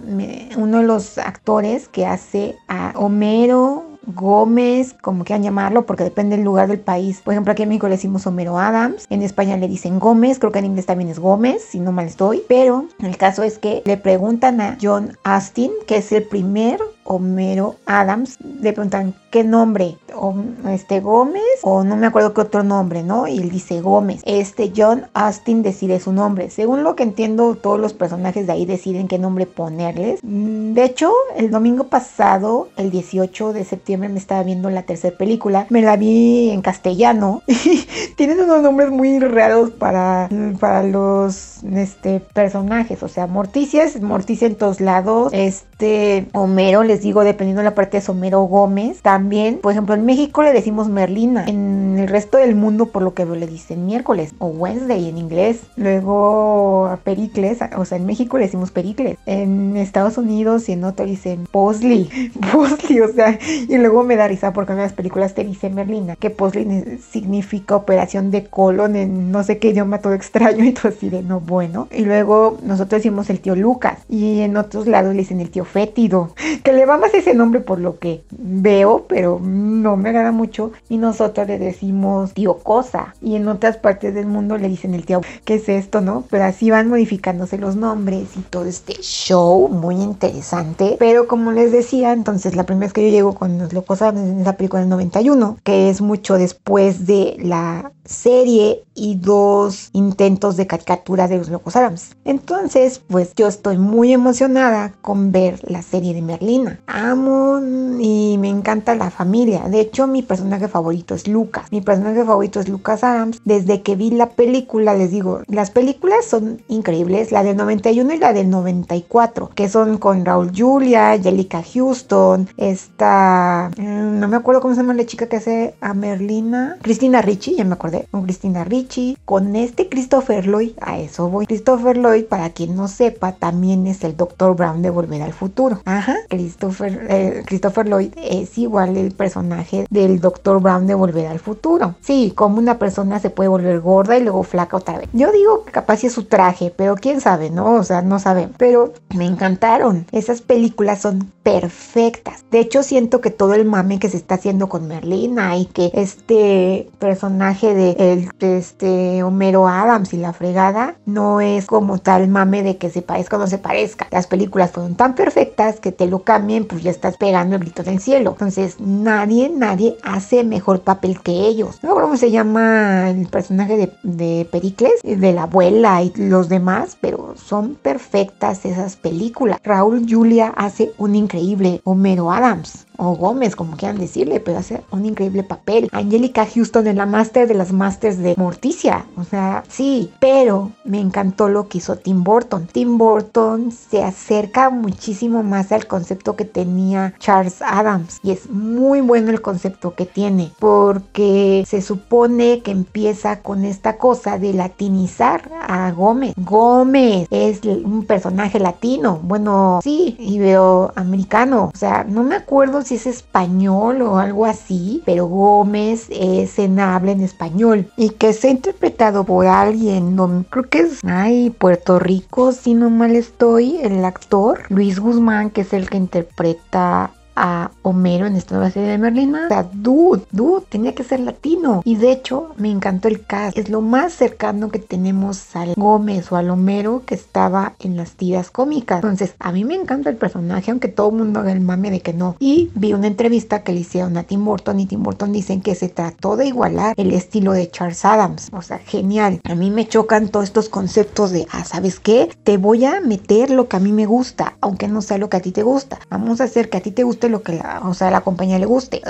uno 0.57 0.79
de 0.79 0.83
los 0.83 1.17
actores 1.17 1.87
que 1.87 2.05
hace 2.05 2.55
a 2.67 2.93
Homero 2.95 3.76
Gómez, 4.07 4.95
como 5.01 5.23
quieran 5.23 5.43
llamarlo, 5.43 5.85
porque 5.85 6.03
depende 6.03 6.35
del 6.35 6.45
lugar 6.45 6.67
del 6.67 6.79
país. 6.79 7.21
Por 7.21 7.33
ejemplo, 7.33 7.51
aquí 7.51 7.63
en 7.63 7.69
México 7.69 7.87
le 7.87 7.95
decimos 7.95 8.25
Homero 8.25 8.57
Adams, 8.57 9.05
en 9.09 9.21
España 9.21 9.57
le 9.57 9.67
dicen 9.67 9.99
Gómez, 9.99 10.39
creo 10.39 10.51
que 10.51 10.59
en 10.59 10.65
inglés 10.65 10.85
también 10.85 11.09
es 11.09 11.19
Gómez, 11.19 11.63
si 11.63 11.79
no 11.79 11.91
mal 11.91 12.05
estoy. 12.05 12.43
Pero 12.47 12.85
el 12.99 13.17
caso 13.17 13.43
es 13.43 13.59
que 13.59 13.81
le 13.85 13.97
preguntan 13.97 14.61
a 14.61 14.77
John 14.81 15.17
Astin, 15.23 15.71
que 15.85 15.97
es 15.97 16.11
el 16.11 16.23
primer 16.23 16.79
Homero 17.07 17.75
Adams, 17.85 18.37
le 18.61 18.73
preguntan 18.73 19.15
qué 19.31 19.43
nombre, 19.43 19.97
o 20.13 20.35
este 20.69 20.99
Gómez, 20.99 21.41
o 21.63 21.83
no 21.83 21.95
me 21.95 22.07
acuerdo 22.07 22.33
qué 22.33 22.41
otro 22.41 22.63
nombre, 22.63 23.03
¿no? 23.03 23.27
Y 23.27 23.37
él 23.37 23.49
dice 23.49 23.81
Gómez. 23.81 24.21
Este 24.25 24.73
John 24.75 25.07
Austin 25.13 25.63
decide 25.63 25.99
su 25.99 26.11
nombre. 26.11 26.49
Según 26.49 26.83
lo 26.83 26.95
que 26.95 27.03
entiendo, 27.03 27.55
todos 27.55 27.79
los 27.79 27.93
personajes 27.93 28.45
de 28.45 28.53
ahí 28.53 28.65
deciden 28.65 29.07
qué 29.07 29.19
nombre 29.19 29.45
ponerles. 29.45 30.19
Mm, 30.23 30.73
de 30.73 30.83
hecho, 30.83 31.11
el 31.35 31.49
domingo 31.49 31.85
pasado, 31.85 32.69
el 32.75 32.91
18 32.91 33.53
de 33.53 33.63
septiembre, 33.63 34.09
me 34.09 34.19
estaba 34.19 34.43
viendo 34.43 34.69
la 34.69 34.83
tercera 34.83 35.17
película. 35.17 35.65
Me 35.69 35.81
la 35.81 35.95
vi 35.95 36.49
en 36.49 36.61
castellano. 36.61 37.41
Tienen 38.17 38.39
unos 38.41 38.61
nombres 38.61 38.89
muy 38.89 39.19
raros 39.19 39.71
para, 39.71 40.29
para 40.59 40.83
los 40.83 41.63
este, 41.63 42.19
personajes. 42.19 43.01
O 43.03 43.07
sea, 43.07 43.27
Morticia 43.27 43.83
es 43.83 44.01
Morticia 44.01 44.47
en 44.47 44.55
todos 44.55 44.81
lados. 44.81 45.31
Este 45.33 46.27
Homero 46.33 46.83
le 46.97 47.03
digo, 47.03 47.23
dependiendo 47.23 47.59
de 47.59 47.65
la 47.65 47.75
parte 47.75 47.97
de 47.97 48.01
Somero 48.01 48.41
Gómez. 48.41 49.01
También, 49.03 49.59
por 49.59 49.71
ejemplo, 49.71 49.93
en 49.93 50.05
México 50.05 50.41
le 50.41 50.51
decimos 50.51 50.89
Merlina. 50.89 51.45
En 51.45 51.97
el 51.99 52.07
resto 52.07 52.37
del 52.37 52.55
mundo, 52.55 52.87
por 52.87 53.03
lo 53.03 53.13
que 53.13 53.23
veo, 53.23 53.35
le 53.35 53.45
dicen 53.45 53.85
miércoles 53.85 54.33
o 54.39 54.47
Wednesday 54.47 55.07
en 55.07 55.17
inglés. 55.19 55.61
Luego 55.75 56.87
a 56.87 56.97
Pericles, 56.97 57.59
o 57.77 57.85
sea, 57.85 57.97
en 57.97 58.07
México 58.07 58.37
le 58.39 58.45
decimos 58.45 58.71
Pericles. 58.71 59.17
En 59.27 59.77
Estados 59.77 60.17
Unidos 60.17 60.67
y 60.69 60.73
en 60.73 60.83
otro 60.83 61.05
dicen 61.05 61.47
Posley. 61.51 62.31
Posley, 62.51 62.99
o 63.01 63.13
sea, 63.13 63.37
y 63.69 63.77
luego 63.77 64.03
me 64.03 64.15
da 64.15 64.27
risa 64.27 64.53
porque 64.53 64.71
en 64.71 64.79
las 64.79 64.93
películas 64.93 65.35
te 65.35 65.43
dice 65.43 65.69
Merlina, 65.69 66.15
que 66.15 66.31
Posley 66.31 66.99
significa 67.11 67.75
operación 67.75 68.31
de 68.31 68.45
colon 68.45 68.95
en 68.95 69.31
no 69.31 69.43
sé 69.43 69.59
qué 69.59 69.69
idioma 69.69 69.99
todo 69.99 70.13
extraño 70.13 70.63
y 70.65 70.73
todo 70.73 70.89
así 70.89 71.09
de 71.09 71.21
no 71.21 71.41
bueno. 71.41 71.87
Y 71.91 72.05
luego 72.05 72.57
nosotros 72.63 73.03
decimos 73.03 73.29
el 73.29 73.39
tío 73.39 73.55
Lucas 73.55 73.99
y 74.09 74.39
en 74.39 74.57
otros 74.57 74.87
lados 74.87 75.13
le 75.13 75.19
dicen 75.19 75.41
el 75.41 75.51
tío 75.51 75.63
Fétido, 75.63 76.33
que 76.63 76.73
le 76.73 76.86
va 76.87 76.97
más 76.97 77.13
ese 77.13 77.33
nombre 77.33 77.59
por 77.59 77.79
lo 77.79 77.99
que 77.99 78.23
veo, 78.31 79.05
pero 79.07 79.39
no 79.41 79.97
me 79.97 80.09
agrada 80.09 80.31
mucho. 80.31 80.71
Y 80.89 80.97
nosotros 80.97 81.47
le 81.47 81.59
decimos 81.59 82.33
tío 82.33 82.57
Cosa. 82.57 83.15
Y 83.21 83.35
en 83.35 83.47
otras 83.47 83.77
partes 83.77 84.13
del 84.13 84.25
mundo 84.25 84.57
le 84.57 84.69
dicen 84.69 84.93
el 84.93 85.05
tío, 85.05 85.21
¿qué 85.45 85.55
es 85.55 85.69
esto, 85.69 86.01
no? 86.01 86.23
Pero 86.29 86.45
así 86.45 86.69
van 86.71 86.89
modificándose 86.89 87.57
los 87.57 87.75
nombres 87.75 88.35
y 88.37 88.41
todo 88.41 88.65
este 88.65 88.93
show 89.01 89.67
muy 89.67 89.95
interesante. 89.95 90.95
Pero 90.99 91.27
como 91.27 91.51
les 91.51 91.71
decía, 91.71 92.13
entonces 92.13 92.55
la 92.55 92.65
primera 92.65 92.87
vez 92.87 92.93
que 92.93 93.03
yo 93.03 93.09
llego 93.09 93.35
con 93.35 93.57
los 93.57 93.73
locos 93.73 94.01
en 94.01 94.41
esa 94.41 94.53
película 94.53 94.81
del 94.81 94.89
91, 94.89 95.57
que 95.63 95.89
es 95.89 96.01
mucho 96.01 96.37
después 96.37 97.05
de 97.05 97.37
la 97.39 97.91
serie 98.05 98.83
y 98.93 99.15
dos 99.15 99.89
intentos 99.93 100.57
de 100.57 100.67
caricatura 100.67 101.27
de 101.27 101.37
los 101.37 101.49
locos 101.49 101.75
Adams. 101.75 102.15
Entonces, 102.25 102.99
pues 102.99 103.33
yo 103.35 103.47
estoy 103.47 103.77
muy 103.77 104.13
emocionada 104.13 104.93
con 105.01 105.31
ver 105.31 105.59
la 105.69 105.81
serie 105.81 106.13
de 106.13 106.21
Merlina 106.67 106.87
amo 106.97 107.59
y 107.99 108.37
me 108.39 108.49
encanta 108.49 108.95
la 108.95 109.09
familia. 109.09 109.67
De 109.69 109.79
hecho, 109.79 110.07
mi 110.07 110.21
personaje 110.21 110.67
favorito 110.67 111.15
es 111.15 111.27
Lucas. 111.27 111.71
Mi 111.71 111.81
personaje 111.81 112.23
favorito 112.23 112.59
es 112.59 112.69
Lucas 112.69 113.03
Adams. 113.03 113.41
Desde 113.45 113.81
que 113.81 113.95
vi 113.95 114.11
la 114.11 114.29
película, 114.29 114.93
les 114.93 115.11
digo, 115.11 115.41
las 115.47 115.71
películas 115.71 116.25
son 116.25 116.61
increíbles. 116.67 117.31
La 117.31 117.43
del 117.43 117.57
91 117.57 118.13
y 118.13 118.17
la 118.17 118.33
del 118.33 118.49
94, 118.49 119.51
que 119.53 119.69
son 119.69 119.97
con 119.97 120.25
Raúl 120.25 120.51
Julia, 120.55 121.11
Angelica 121.11 121.63
Houston, 121.63 122.47
esta... 122.57 123.71
Mm, 123.77 124.19
no 124.19 124.27
me 124.27 124.37
acuerdo 124.37 124.61
cómo 124.61 124.73
se 124.73 124.81
llama 124.81 124.93
la 124.93 125.05
chica 125.05 125.27
que 125.27 125.37
hace 125.37 125.75
a 125.81 125.93
Merlina. 125.93 126.77
Cristina 126.81 127.21
Ricci, 127.21 127.55
ya 127.55 127.63
me 127.63 127.73
acordé. 127.73 128.07
Con 128.11 128.23
Cristina 128.23 128.63
Ricci. 128.63 129.17
Con 129.25 129.55
este 129.55 129.89
Christopher 129.89 130.47
Lloyd. 130.47 130.71
A 130.81 130.99
eso 130.99 131.29
voy. 131.29 131.45
Christopher 131.45 131.97
Lloyd, 131.97 132.25
para 132.25 132.49
quien 132.51 132.75
no 132.75 132.87
sepa, 132.87 133.33
también 133.33 133.87
es 133.87 134.03
el 134.03 134.15
Dr. 134.17 134.55
Brown 134.55 134.81
de 134.81 134.89
Volver 134.89 135.21
al 135.21 135.33
Futuro. 135.33 135.81
Ajá. 135.85 136.15
Christopher 136.57 137.07
eh, 137.09 137.43
Christopher, 137.45 137.87
Lloyd 137.87 138.13
es 138.17 138.57
igual 138.57 138.97
el 138.97 139.11
personaje 139.11 139.85
del 139.89 140.19
Dr. 140.19 140.61
Brown 140.61 140.87
de 140.87 140.95
Volver 140.95 141.27
al 141.27 141.39
Futuro. 141.39 141.95
Sí, 142.01 142.33
como 142.35 142.57
una 142.57 142.79
persona 142.79 143.19
se 143.19 143.29
puede 143.29 143.49
volver 143.49 143.79
gorda 143.79 144.17
y 144.17 144.23
luego 144.23 144.43
flaca 144.43 144.77
otra 144.77 144.97
vez. 144.97 145.09
Yo 145.13 145.31
digo 145.31 145.63
que 145.65 145.71
capaz 145.71 146.03
es 146.03 146.13
su 146.13 146.25
traje, 146.25 146.73
pero 146.75 146.95
quién 146.95 147.21
sabe, 147.21 147.49
¿no? 147.49 147.75
O 147.75 147.83
sea, 147.83 148.01
no 148.01 148.19
saben. 148.19 148.51
Pero 148.57 148.93
me 149.15 149.25
encantaron. 149.25 150.05
Esas 150.11 150.41
películas 150.41 151.01
son 151.01 151.31
perfectas. 151.43 152.43
De 152.51 152.59
hecho, 152.59 152.83
siento 152.83 153.21
que 153.21 153.29
todo 153.29 153.53
el 153.53 153.65
mame 153.65 153.99
que 153.99 154.09
se 154.09 154.17
está 154.17 154.35
haciendo 154.35 154.67
con 154.67 154.87
Merlina 154.87 155.57
y 155.57 155.65
que 155.65 155.91
este 155.93 156.89
personaje 156.99 157.73
de, 157.73 157.91
el, 158.13 158.29
este 158.39 159.23
Homero 159.23 159.67
Adams 159.67 160.13
y 160.13 160.17
la 160.17 160.33
fregada 160.33 160.95
no 161.05 161.39
es 161.39 161.65
como 161.65 161.99
tal 161.99 162.27
mame 162.27 162.63
de 162.63 162.77
que 162.77 162.89
se 162.89 163.01
parezca 163.01 163.37
o 163.37 163.39
no 163.39 163.47
se 163.47 163.57
parezca. 163.57 164.07
Las 164.11 164.27
películas 164.27 164.71
fueron 164.71 164.95
tan 164.95 165.15
perfectas 165.15 165.79
que 165.79 165.91
te 165.91 166.07
lo 166.07 166.23
pues 166.67 166.83
ya 166.83 166.91
estás 166.91 167.17
pegando 167.17 167.55
el 167.55 167.61
grito 167.61 167.83
del 167.83 167.99
cielo. 167.99 168.31
Entonces 168.31 168.79
nadie, 168.79 169.49
nadie 169.49 169.97
hace 170.03 170.43
mejor 170.43 170.81
papel 170.81 171.19
que 171.21 171.31
ellos. 171.31 171.79
No 171.83 171.93
cómo 171.95 172.17
se 172.17 172.31
llama 172.31 173.09
el 173.09 173.27
personaje 173.27 173.77
de, 173.77 173.93
de 174.03 174.47
Pericles, 174.49 175.01
de 175.03 175.33
la 175.33 175.43
abuela 175.43 176.01
y 176.01 176.11
los 176.15 176.49
demás, 176.49 176.97
pero 176.99 177.35
son 177.35 177.75
perfectas 177.75 178.65
esas 178.65 178.95
películas. 178.95 179.59
Raúl 179.63 180.05
Julia 180.09 180.53
hace 180.55 180.93
un 180.97 181.15
increíble 181.15 181.81
Homero 181.83 182.31
Adams 182.31 182.87
o 182.97 183.15
Gómez, 183.15 183.55
como 183.55 183.77
quieran 183.77 183.97
decirle, 183.97 184.39
pero 184.39 184.59
hace 184.59 184.81
un 184.91 185.05
increíble 185.05 185.43
papel. 185.43 185.89
Angelica 185.91 186.45
Houston 186.45 186.87
es 186.87 186.95
la 186.95 187.05
máster 187.05 187.47
de 187.47 187.53
las 187.53 187.71
masters 187.71 188.17
de 188.17 188.35
Morticia. 188.37 189.05
O 189.15 189.23
sea, 189.23 189.63
sí, 189.69 190.11
pero 190.19 190.71
me 190.83 190.99
encantó 190.99 191.47
lo 191.47 191.67
que 191.67 191.79
hizo 191.79 191.95
Tim 191.97 192.23
Burton. 192.23 192.67
Tim 192.71 192.97
Burton 192.97 193.71
se 193.71 194.03
acerca 194.03 194.69
muchísimo 194.69 195.43
más 195.43 195.71
al 195.71 195.87
concepto 195.87 196.35
que 196.35 196.45
tenía 196.45 197.13
Charles 197.19 197.61
Adams 197.61 198.19
y 198.23 198.31
es 198.31 198.49
muy 198.49 199.01
bueno 199.01 199.31
el 199.31 199.41
concepto 199.41 199.93
que 199.95 200.05
tiene 200.05 200.51
porque 200.59 201.63
se 201.67 201.81
supone 201.81 202.61
que 202.61 202.71
empieza 202.71 203.41
con 203.41 203.65
esta 203.65 203.97
cosa 203.97 204.37
de 204.37 204.53
latinizar 204.53 205.49
a 205.67 205.91
Gómez. 205.91 206.33
Gómez 206.37 207.27
es 207.29 207.61
un 207.63 208.05
personaje 208.05 208.59
latino, 208.59 209.19
bueno, 209.23 209.79
sí, 209.83 210.15
iberoamericano. 210.19 211.71
O 211.73 211.77
sea, 211.77 212.03
no 212.03 212.23
me 212.23 212.35
acuerdo 212.35 212.81
si 212.87 212.95
es 212.95 213.05
español 213.05 214.01
o 214.01 214.17
algo 214.17 214.45
así, 214.45 215.03
pero 215.05 215.25
Gómez 215.25 216.07
es 216.09 216.57
en 216.57 216.79
habla 216.79 217.11
en 217.11 217.21
español 217.21 217.91
y 217.97 218.11
que 218.11 218.33
se 218.33 218.47
ha 218.47 218.51
interpretado 218.51 219.25
por 219.25 219.45
alguien, 219.45 220.15
no, 220.15 220.45
creo 220.49 220.69
que 220.69 220.79
es, 220.79 220.99
ay, 221.03 221.49
Puerto 221.49 221.99
Rico, 221.99 222.53
si 222.53 222.73
no 222.73 222.89
mal 222.89 223.15
estoy, 223.15 223.77
el 223.77 224.03
actor 224.05 224.63
Luis 224.69 224.99
Guzmán, 224.99 225.49
que 225.49 225.61
es 225.61 225.73
el 225.73 225.89
que 225.89 225.97
interpreta 225.97 227.11
a 227.37 227.71
Homero 227.83 228.25
en 228.25 228.35
esta 228.35 228.55
nueva 228.55 228.71
serie 228.71 228.89
de 228.89 228.97
Merlin 228.97 229.33
O 229.35 229.47
sea, 229.47 229.69
dude, 229.71 230.23
dude, 230.31 230.65
tenía 230.67 230.95
que 230.95 231.03
ser 231.03 231.19
latino. 231.19 231.81
Y 231.85 231.95
de 231.95 232.11
hecho, 232.11 232.49
me 232.57 232.71
encantó 232.71 233.07
el 233.07 233.23
cast. 233.23 233.57
Es 233.57 233.69
lo 233.69 233.81
más 233.81 234.13
cercano 234.13 234.69
que 234.69 234.79
tenemos 234.79 235.55
al 235.55 235.73
Gómez 235.75 236.31
o 236.31 236.35
al 236.35 236.49
Homero 236.49 237.03
que 237.05 237.15
estaba 237.15 237.73
en 237.79 237.95
las 237.95 238.11
tiras 238.13 238.49
cómicas. 238.49 238.97
Entonces, 238.97 239.35
a 239.39 239.51
mí 239.51 239.63
me 239.63 239.75
encanta 239.75 240.09
el 240.09 240.17
personaje, 240.17 240.71
aunque 240.71 240.87
todo 240.87 241.09
el 241.09 241.15
mundo 241.15 241.39
haga 241.39 241.51
el 241.51 241.61
mame 241.61 241.91
de 241.91 242.01
que 242.01 242.13
no. 242.13 242.35
Y 242.39 242.71
vi 242.73 242.93
una 242.93 243.07
entrevista 243.07 243.63
que 243.63 243.71
le 243.71 243.81
hicieron 243.81 244.17
a 244.17 244.23
Tim 244.23 244.43
Burton 244.43 244.79
y 244.79 244.87
Tim 244.87 245.03
Burton 245.03 245.31
dicen 245.31 245.61
que 245.61 245.75
se 245.75 245.89
trató 245.89 246.35
de 246.35 246.47
igualar 246.47 246.95
el 246.97 247.13
estilo 247.13 247.53
de 247.53 247.69
Charles 247.69 248.03
Adams. 248.03 248.49
O 248.51 248.61
sea, 248.63 248.79
genial. 248.79 249.39
A 249.43 249.55
mí 249.55 249.69
me 249.69 249.87
chocan 249.87 250.29
todos 250.29 250.45
estos 250.45 250.69
conceptos 250.69 251.31
de, 251.31 251.47
ah, 251.51 251.63
¿sabes 251.63 251.99
qué? 251.99 252.29
Te 252.43 252.57
voy 252.57 252.85
a 252.85 252.99
meter 252.99 253.51
lo 253.51 253.67
que 253.67 253.77
a 253.77 253.79
mí 253.79 253.91
me 253.91 254.05
gusta, 254.05 254.57
aunque 254.61 254.87
no 254.87 255.01
sea 255.01 255.17
lo 255.17 255.29
que 255.29 255.37
a 255.37 255.41
ti 255.41 255.51
te 255.51 255.63
gusta. 255.63 255.99
Vamos 256.09 256.41
a 256.41 256.45
hacer 256.45 256.69
que 256.69 256.77
a 256.77 256.81
ti 256.81 256.91
te 256.91 257.03
guste 257.03 257.26
lo 257.29 257.41
que 257.41 257.53
la, 257.53 257.81
o 257.83 257.93
sea, 257.93 258.11
la 258.11 258.21
compañía 258.21 258.59
le 258.59 258.65
guste 258.65 259.01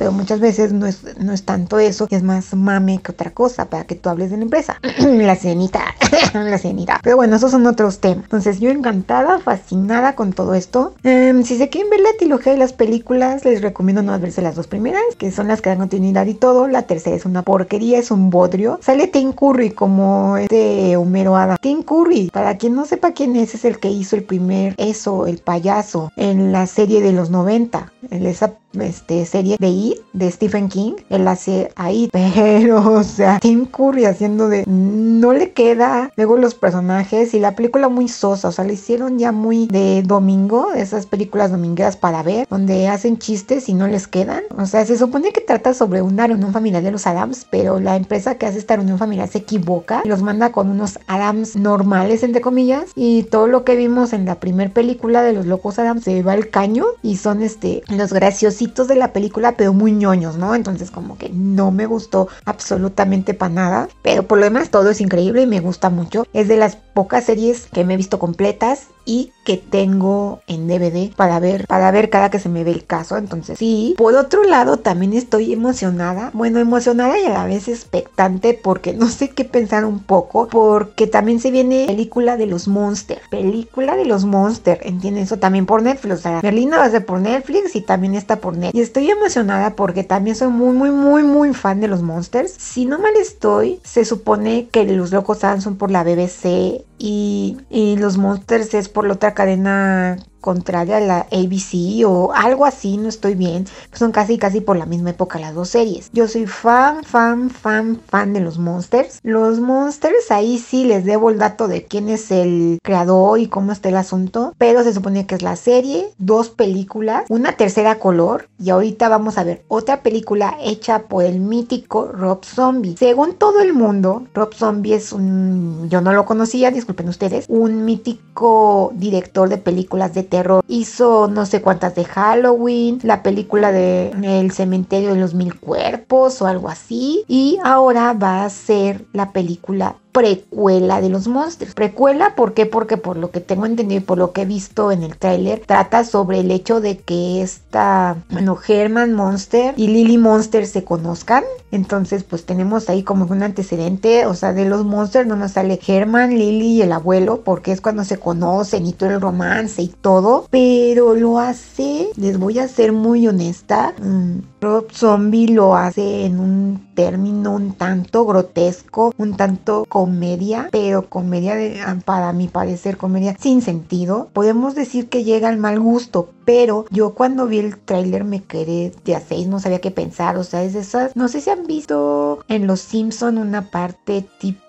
pero 0.00 0.12
muchas 0.12 0.40
veces 0.40 0.72
no 0.72 0.86
es, 0.86 1.04
no 1.18 1.30
es 1.34 1.42
tanto 1.42 1.78
eso, 1.78 2.06
es 2.08 2.22
más 2.22 2.54
mame 2.54 3.02
que 3.02 3.12
otra 3.12 3.32
cosa 3.32 3.66
para 3.66 3.84
que 3.84 3.96
tú 3.96 4.08
hables 4.08 4.30
de 4.30 4.38
la 4.38 4.44
empresa. 4.44 4.80
la 4.98 5.36
cenita, 5.36 5.94
la 6.32 6.56
cenita. 6.56 7.00
Pero 7.02 7.16
bueno, 7.16 7.36
esos 7.36 7.50
son 7.50 7.66
otros 7.66 7.98
temas. 7.98 8.24
Entonces 8.24 8.60
yo 8.60 8.70
encantada, 8.70 9.40
fascinada 9.40 10.14
con 10.14 10.32
todo 10.32 10.54
esto. 10.54 10.94
Em, 11.02 11.42
si 11.42 11.58
se 11.58 11.68
quieren 11.68 11.90
ver 11.90 12.00
la 12.00 12.14
trilogía 12.18 12.52
de 12.52 12.58
las 12.58 12.72
películas, 12.72 13.44
les 13.44 13.60
recomiendo 13.60 14.00
no 14.00 14.18
verse 14.18 14.40
las 14.40 14.54
dos 14.54 14.68
primeras, 14.68 15.02
que 15.18 15.30
son 15.30 15.48
las 15.48 15.60
que 15.60 15.68
dan 15.68 15.80
continuidad 15.80 16.24
y 16.24 16.32
todo. 16.32 16.66
La 16.66 16.84
tercera 16.84 17.14
es 17.14 17.26
una 17.26 17.42
porquería, 17.42 17.98
es 17.98 18.10
un 18.10 18.30
bodrio. 18.30 18.78
Sale 18.80 19.06
Tim 19.06 19.34
Curry 19.34 19.72
como 19.72 20.38
este 20.38 20.96
Homero 20.96 21.36
Ada. 21.36 21.58
Tim 21.58 21.82
Curry, 21.82 22.30
para 22.32 22.56
quien 22.56 22.74
no 22.74 22.86
sepa 22.86 23.12
quién 23.12 23.36
es, 23.36 23.54
es 23.54 23.66
el 23.66 23.78
que 23.78 23.90
hizo 23.90 24.16
el 24.16 24.24
primer 24.24 24.74
eso, 24.78 25.26
el 25.26 25.40
payaso, 25.40 26.10
en 26.16 26.52
la 26.52 26.66
serie 26.66 27.02
de 27.02 27.12
los 27.12 27.28
90. 27.28 27.92
En 28.10 28.24
esa 28.24 28.54
este, 28.78 29.26
serie 29.26 29.56
de 29.58 29.68
It 29.68 29.98
de 30.12 30.30
Stephen 30.30 30.68
King, 30.68 30.92
él 31.08 31.26
hace 31.28 31.72
ahí, 31.76 32.08
pero 32.12 32.92
o 32.92 33.02
sea, 33.02 33.38
Tim 33.40 33.66
Curry 33.66 34.04
haciendo 34.04 34.48
de 34.48 34.64
no 34.66 35.32
le 35.32 35.52
queda 35.52 36.12
luego 36.16 36.36
los 36.36 36.54
personajes 36.54 37.34
y 37.34 37.40
la 37.40 37.54
película 37.54 37.88
muy 37.88 38.08
sosa, 38.08 38.48
o 38.48 38.52
sea, 38.52 38.64
le 38.64 38.74
hicieron 38.74 39.18
ya 39.18 39.32
muy 39.32 39.66
de 39.66 40.02
domingo, 40.02 40.72
esas 40.72 41.06
películas 41.06 41.50
domingueras 41.50 41.96
para 41.96 42.22
ver, 42.22 42.46
donde 42.48 42.88
hacen 42.88 43.18
chistes 43.18 43.68
y 43.68 43.74
no 43.74 43.86
les 43.86 44.06
quedan, 44.06 44.42
o 44.56 44.66
sea, 44.66 44.84
se 44.84 44.96
supone 44.96 45.32
que 45.32 45.40
trata 45.40 45.74
sobre 45.74 46.02
una 46.02 46.26
reunión 46.26 46.52
familiar 46.52 46.82
de 46.82 46.92
los 46.92 47.06
Adams, 47.06 47.46
pero 47.50 47.80
la 47.80 47.96
empresa 47.96 48.36
que 48.36 48.46
hace 48.46 48.58
esta 48.58 48.76
reunión 48.76 48.98
familiar 48.98 49.28
se 49.28 49.38
equivoca 49.38 50.02
y 50.04 50.08
los 50.08 50.22
manda 50.22 50.52
con 50.52 50.70
unos 50.70 50.98
Adams 51.06 51.56
normales, 51.56 52.22
entre 52.22 52.40
comillas, 52.40 52.90
y 52.94 53.24
todo 53.24 53.46
lo 53.46 53.64
que 53.64 53.76
vimos 53.76 54.12
en 54.12 54.24
la 54.24 54.36
primera 54.36 54.72
película 54.72 55.22
de 55.22 55.32
los 55.32 55.46
locos 55.46 55.78
Adams 55.78 56.04
se 56.04 56.22
va 56.22 56.32
al 56.32 56.50
caño 56.50 56.84
y 57.02 57.16
son 57.16 57.42
este 57.42 57.82
los 57.88 58.12
graciosos 58.12 58.59
de 58.60 58.94
la 58.94 59.12
película, 59.14 59.56
pero 59.56 59.72
muy 59.72 59.92
ñoños, 59.92 60.36
¿no? 60.36 60.54
Entonces 60.54 60.90
como 60.90 61.16
que 61.16 61.30
no 61.30 61.70
me 61.70 61.86
gustó 61.86 62.28
absolutamente 62.44 63.32
para 63.32 63.54
nada, 63.54 63.88
pero 64.02 64.24
por 64.24 64.38
lo 64.38 64.44
demás 64.44 64.70
todo 64.70 64.90
es 64.90 65.00
increíble 65.00 65.42
y 65.42 65.46
me 65.46 65.60
gusta 65.60 65.88
mucho. 65.88 66.26
Es 66.34 66.46
de 66.46 66.58
las 66.58 66.76
pocas 66.76 67.24
series 67.24 67.68
que 67.72 67.84
me 67.84 67.94
he 67.94 67.96
visto 67.96 68.18
completas 68.18 68.88
y 69.04 69.32
que 69.44 69.56
tengo 69.56 70.40
en 70.46 70.68
DVD 70.68 71.12
para 71.14 71.40
ver, 71.40 71.66
para 71.66 71.90
ver 71.90 72.10
cada 72.10 72.30
que 72.30 72.38
se 72.38 72.48
me 72.48 72.64
ve 72.64 72.70
el 72.70 72.84
caso. 72.84 73.16
Entonces, 73.16 73.58
sí. 73.58 73.94
Por 73.96 74.14
otro 74.14 74.44
lado, 74.44 74.76
también 74.76 75.14
estoy 75.14 75.52
emocionada. 75.52 76.30
Bueno, 76.34 76.58
emocionada 76.60 77.18
y 77.18 77.26
a 77.26 77.30
la 77.30 77.46
vez 77.46 77.68
expectante 77.68 78.54
porque 78.54 78.92
no 78.92 79.08
sé 79.08 79.30
qué 79.30 79.44
pensar 79.44 79.84
un 79.84 80.00
poco. 80.00 80.48
Porque 80.48 81.06
también 81.06 81.40
se 81.40 81.50
viene 81.50 81.86
película 81.86 82.36
de 82.36 82.46
los 82.46 82.68
Monsters. 82.68 83.22
Película 83.30 83.96
de 83.96 84.04
los 84.04 84.24
Monsters. 84.24 84.80
¿Entienden? 84.84 85.24
Eso 85.24 85.38
también 85.38 85.66
por 85.66 85.82
Netflix. 85.82 86.14
O 86.14 86.22
sea, 86.22 86.40
Merlina 86.42 86.78
va 86.78 86.84
a 86.84 86.90
ser 86.90 87.04
por 87.04 87.20
Netflix 87.20 87.74
y 87.74 87.80
también 87.80 88.14
está 88.14 88.36
por 88.36 88.56
Netflix. 88.56 88.74
Y 88.78 88.82
estoy 88.82 89.10
emocionada 89.10 89.74
porque 89.74 90.04
también 90.04 90.36
soy 90.36 90.48
muy, 90.48 90.74
muy, 90.74 90.90
muy, 90.90 91.22
muy 91.22 91.54
fan 91.54 91.80
de 91.80 91.88
los 91.88 92.02
Monsters. 92.02 92.52
Si 92.52 92.86
no 92.86 92.98
mal 92.98 93.16
estoy, 93.16 93.80
se 93.82 94.04
supone 94.04 94.68
que 94.70 94.84
los 94.84 95.10
locos 95.10 95.40
son 95.40 95.76
por 95.76 95.90
la 95.90 96.04
BBC 96.04 96.84
y, 97.00 97.56
y 97.70 97.96
los 97.96 98.18
Monsters 98.18 98.74
es 98.74 98.88
por 98.90 99.06
la 99.06 99.14
otra 99.14 99.32
cadena 99.34 100.18
contraria 100.40 100.98
a 100.98 101.00
la 101.00 101.20
ABC 101.32 102.04
o 102.06 102.32
algo 102.34 102.64
así, 102.64 102.96
no 102.96 103.08
estoy 103.08 103.34
bien. 103.34 103.66
Son 103.92 104.12
casi 104.12 104.38
casi 104.38 104.60
por 104.60 104.76
la 104.76 104.86
misma 104.86 105.10
época 105.10 105.38
las 105.38 105.54
dos 105.54 105.68
series. 105.68 106.10
Yo 106.12 106.28
soy 106.28 106.46
fan, 106.46 107.04
fan, 107.04 107.50
fan, 107.50 108.00
fan 108.06 108.32
de 108.32 108.40
los 108.40 108.58
Monsters. 108.58 109.20
Los 109.22 109.60
Monsters 109.60 110.30
ahí 110.30 110.58
sí 110.58 110.84
les 110.84 111.04
debo 111.04 111.30
el 111.30 111.38
dato 111.38 111.68
de 111.68 111.84
quién 111.84 112.08
es 112.08 112.30
el 112.30 112.78
creador 112.82 113.38
y 113.38 113.48
cómo 113.48 113.72
está 113.72 113.88
el 113.88 113.96
asunto, 113.96 114.54
pero 114.58 114.82
se 114.82 114.94
supone 114.94 115.26
que 115.26 115.34
es 115.34 115.42
la 115.42 115.56
serie, 115.56 116.10
dos 116.18 116.48
películas, 116.48 117.24
una 117.28 117.56
tercera 117.56 117.98
color 117.98 118.48
y 118.58 118.70
ahorita 118.70 119.08
vamos 119.08 119.38
a 119.38 119.44
ver 119.44 119.64
otra 119.68 120.02
película 120.02 120.56
hecha 120.62 121.02
por 121.02 121.24
el 121.24 121.40
mítico 121.40 122.06
Rob 122.12 122.44
Zombie. 122.44 122.96
Según 122.98 123.34
todo 123.34 123.60
el 123.60 123.72
mundo, 123.72 124.24
Rob 124.34 124.54
Zombie 124.54 124.94
es 124.94 125.12
un 125.12 125.88
yo 125.88 126.00
no 126.00 126.12
lo 126.12 126.24
conocía, 126.24 126.70
disculpen 126.70 127.08
ustedes, 127.08 127.46
un 127.48 127.84
mítico 127.84 128.92
director 128.94 129.48
de 129.48 129.58
películas 129.58 130.14
de 130.14 130.22
terror. 130.30 130.64
Hizo 130.68 131.28
no 131.28 131.44
sé 131.44 131.60
cuántas 131.60 131.94
de 131.94 132.04
Halloween, 132.06 133.00
la 133.02 133.22
película 133.22 133.72
de 133.72 134.12
El 134.22 134.52
cementerio 134.52 135.12
de 135.12 135.20
los 135.20 135.34
mil 135.34 135.58
cuerpos 135.58 136.40
o 136.40 136.46
algo 136.46 136.70
así. 136.70 137.24
Y 137.28 137.58
ahora 137.62 138.14
va 138.14 138.44
a 138.44 138.50
ser 138.50 139.04
la 139.12 139.32
película 139.32 139.96
precuela 140.12 141.00
de 141.00 141.08
los 141.08 141.28
monstruos. 141.28 141.74
Precuela, 141.74 142.34
¿por 142.34 142.54
qué? 142.54 142.66
Porque 142.66 142.96
por 142.96 143.16
lo 143.16 143.30
que 143.30 143.40
tengo 143.40 143.66
entendido 143.66 144.00
y 144.00 144.04
por 144.04 144.18
lo 144.18 144.32
que 144.32 144.42
he 144.42 144.46
visto 144.46 144.92
en 144.92 145.02
el 145.02 145.16
tráiler, 145.16 145.62
trata 145.64 146.04
sobre 146.04 146.40
el 146.40 146.50
hecho 146.50 146.80
de 146.80 146.98
que 146.98 147.42
esta, 147.42 148.16
bueno, 148.30 148.58
Herman 148.66 149.14
Monster 149.14 149.74
y 149.76 149.88
Lily 149.88 150.18
Monster 150.18 150.66
se 150.66 150.84
conozcan. 150.84 151.44
Entonces, 151.72 152.24
pues 152.24 152.44
tenemos 152.44 152.88
ahí 152.88 153.02
como 153.02 153.26
un 153.26 153.42
antecedente, 153.42 154.26
o 154.26 154.34
sea, 154.34 154.52
de 154.52 154.64
los 154.64 154.84
monsters 154.84 155.26
no 155.26 155.36
nos 155.36 155.52
sale 155.52 155.78
Herman, 155.86 156.30
Lily 156.30 156.66
y 156.66 156.82
el 156.82 156.92
abuelo, 156.92 157.42
porque 157.44 157.70
es 157.72 157.80
cuando 157.80 158.04
se 158.04 158.18
conocen 158.18 158.86
y 158.86 158.92
todo 158.92 159.10
el 159.10 159.20
romance 159.20 159.80
y 159.82 159.88
todo, 159.88 160.46
pero 160.50 161.14
lo 161.14 161.38
hace, 161.38 162.08
les 162.16 162.38
voy 162.38 162.58
a 162.58 162.66
ser 162.66 162.92
muy 162.92 163.28
honesta, 163.28 163.94
mm, 164.02 164.38
Rob 164.60 164.90
Zombie 164.92 165.48
lo 165.48 165.76
hace 165.76 166.24
en 166.24 166.40
un 166.40 166.89
término 167.00 167.54
un 167.54 167.72
tanto 167.72 168.26
grotesco, 168.26 169.14
un 169.16 169.34
tanto 169.34 169.86
comedia, 169.88 170.68
pero 170.70 171.08
comedia 171.08 171.54
de, 171.54 171.80
ah, 171.80 171.96
para 172.04 172.34
mi 172.34 172.46
parecer, 172.46 172.98
comedia 172.98 173.34
sin 173.40 173.62
sentido. 173.62 174.28
Podemos 174.34 174.74
decir 174.74 175.08
que 175.08 175.24
llega 175.24 175.48
al 175.48 175.56
mal 175.56 175.80
gusto, 175.80 176.28
pero 176.44 176.84
yo 176.90 177.14
cuando 177.14 177.46
vi 177.46 177.60
el 177.60 177.78
tráiler 177.78 178.24
me 178.24 178.42
quedé 178.42 178.92
de 179.02 179.16
a 179.16 179.20
seis, 179.20 179.46
no 179.46 179.60
sabía 179.60 179.80
qué 179.80 179.90
pensar, 179.90 180.36
o 180.36 180.44
sea, 180.44 180.62
es 180.62 180.74
de 180.74 180.80
esas, 180.80 181.16
no 181.16 181.28
sé 181.28 181.40
si 181.40 181.48
han 181.48 181.66
visto 181.66 182.40
en 182.48 182.66
Los 182.66 182.80
Simpson 182.80 183.38
una 183.38 183.70
parte 183.70 184.26
tipo 184.38 184.60